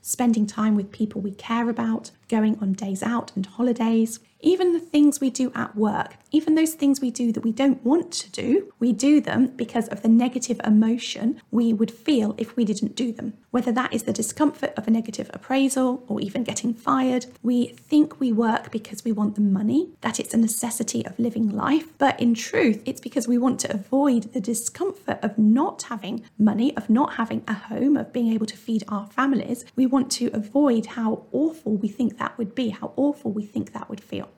spending 0.00 0.46
time 0.46 0.76
with 0.76 0.92
people 0.92 1.20
we 1.20 1.32
care 1.32 1.68
about, 1.68 2.10
going 2.28 2.58
on 2.60 2.72
days 2.72 3.02
out 3.02 3.32
and 3.34 3.44
holidays, 3.44 4.20
even 4.42 4.72
the 4.72 4.80
things 4.80 5.20
we 5.20 5.30
do 5.30 5.52
at 5.54 5.76
work, 5.76 6.16
even 6.32 6.54
those 6.54 6.74
things 6.74 7.00
we 7.00 7.10
do 7.10 7.30
that 7.32 7.44
we 7.44 7.52
don't 7.52 7.84
want 7.84 8.10
to 8.10 8.30
do, 8.30 8.72
we 8.78 8.92
do 8.92 9.20
them 9.20 9.46
because 9.48 9.88
of 9.88 10.02
the 10.02 10.08
negative 10.08 10.60
emotion 10.64 11.40
we 11.50 11.72
would 11.72 11.90
feel 11.90 12.34
if 12.36 12.56
we 12.56 12.64
didn't 12.64 12.96
do 12.96 13.12
them. 13.12 13.34
Whether 13.50 13.70
that 13.72 13.92
is 13.92 14.02
the 14.02 14.12
discomfort 14.12 14.72
of 14.76 14.88
a 14.88 14.90
negative 14.90 15.30
appraisal 15.32 16.02
or 16.08 16.20
even 16.20 16.42
getting 16.42 16.74
fired, 16.74 17.26
we 17.42 17.68
think 17.68 18.18
we 18.18 18.32
work 18.32 18.70
because 18.72 19.04
we 19.04 19.12
want 19.12 19.36
the 19.36 19.42
money, 19.42 19.90
that 20.00 20.18
it's 20.18 20.34
a 20.34 20.38
necessity 20.38 21.06
of 21.06 21.18
living 21.18 21.48
life, 21.48 21.86
but 21.98 22.18
in 22.18 22.34
truth, 22.34 22.82
it's 22.84 23.00
because 23.00 23.28
we 23.28 23.38
want 23.38 23.60
to 23.60 23.72
avoid 23.72 24.32
the 24.32 24.40
discomfort 24.40 25.18
of 25.22 25.38
not 25.38 25.82
having 25.84 26.24
money, 26.38 26.76
of 26.76 26.90
not 26.90 27.14
having 27.14 27.44
a 27.46 27.54
home, 27.54 27.96
of 27.96 28.12
being 28.12 28.32
able 28.32 28.46
to 28.46 28.56
feed 28.56 28.82
our 28.88 29.06
families. 29.06 29.64
We 29.76 29.86
want 29.86 30.10
to 30.12 30.30
avoid 30.32 30.86
how 30.86 31.26
awful 31.30 31.76
we 31.76 31.88
think 31.88 32.18
that 32.18 32.36
would 32.38 32.54
be, 32.54 32.70
how 32.70 32.92
awful 32.96 33.30
we 33.30 33.44
think 33.44 33.72
that 33.72 33.88
would 33.88 34.00
feel. 34.00 34.31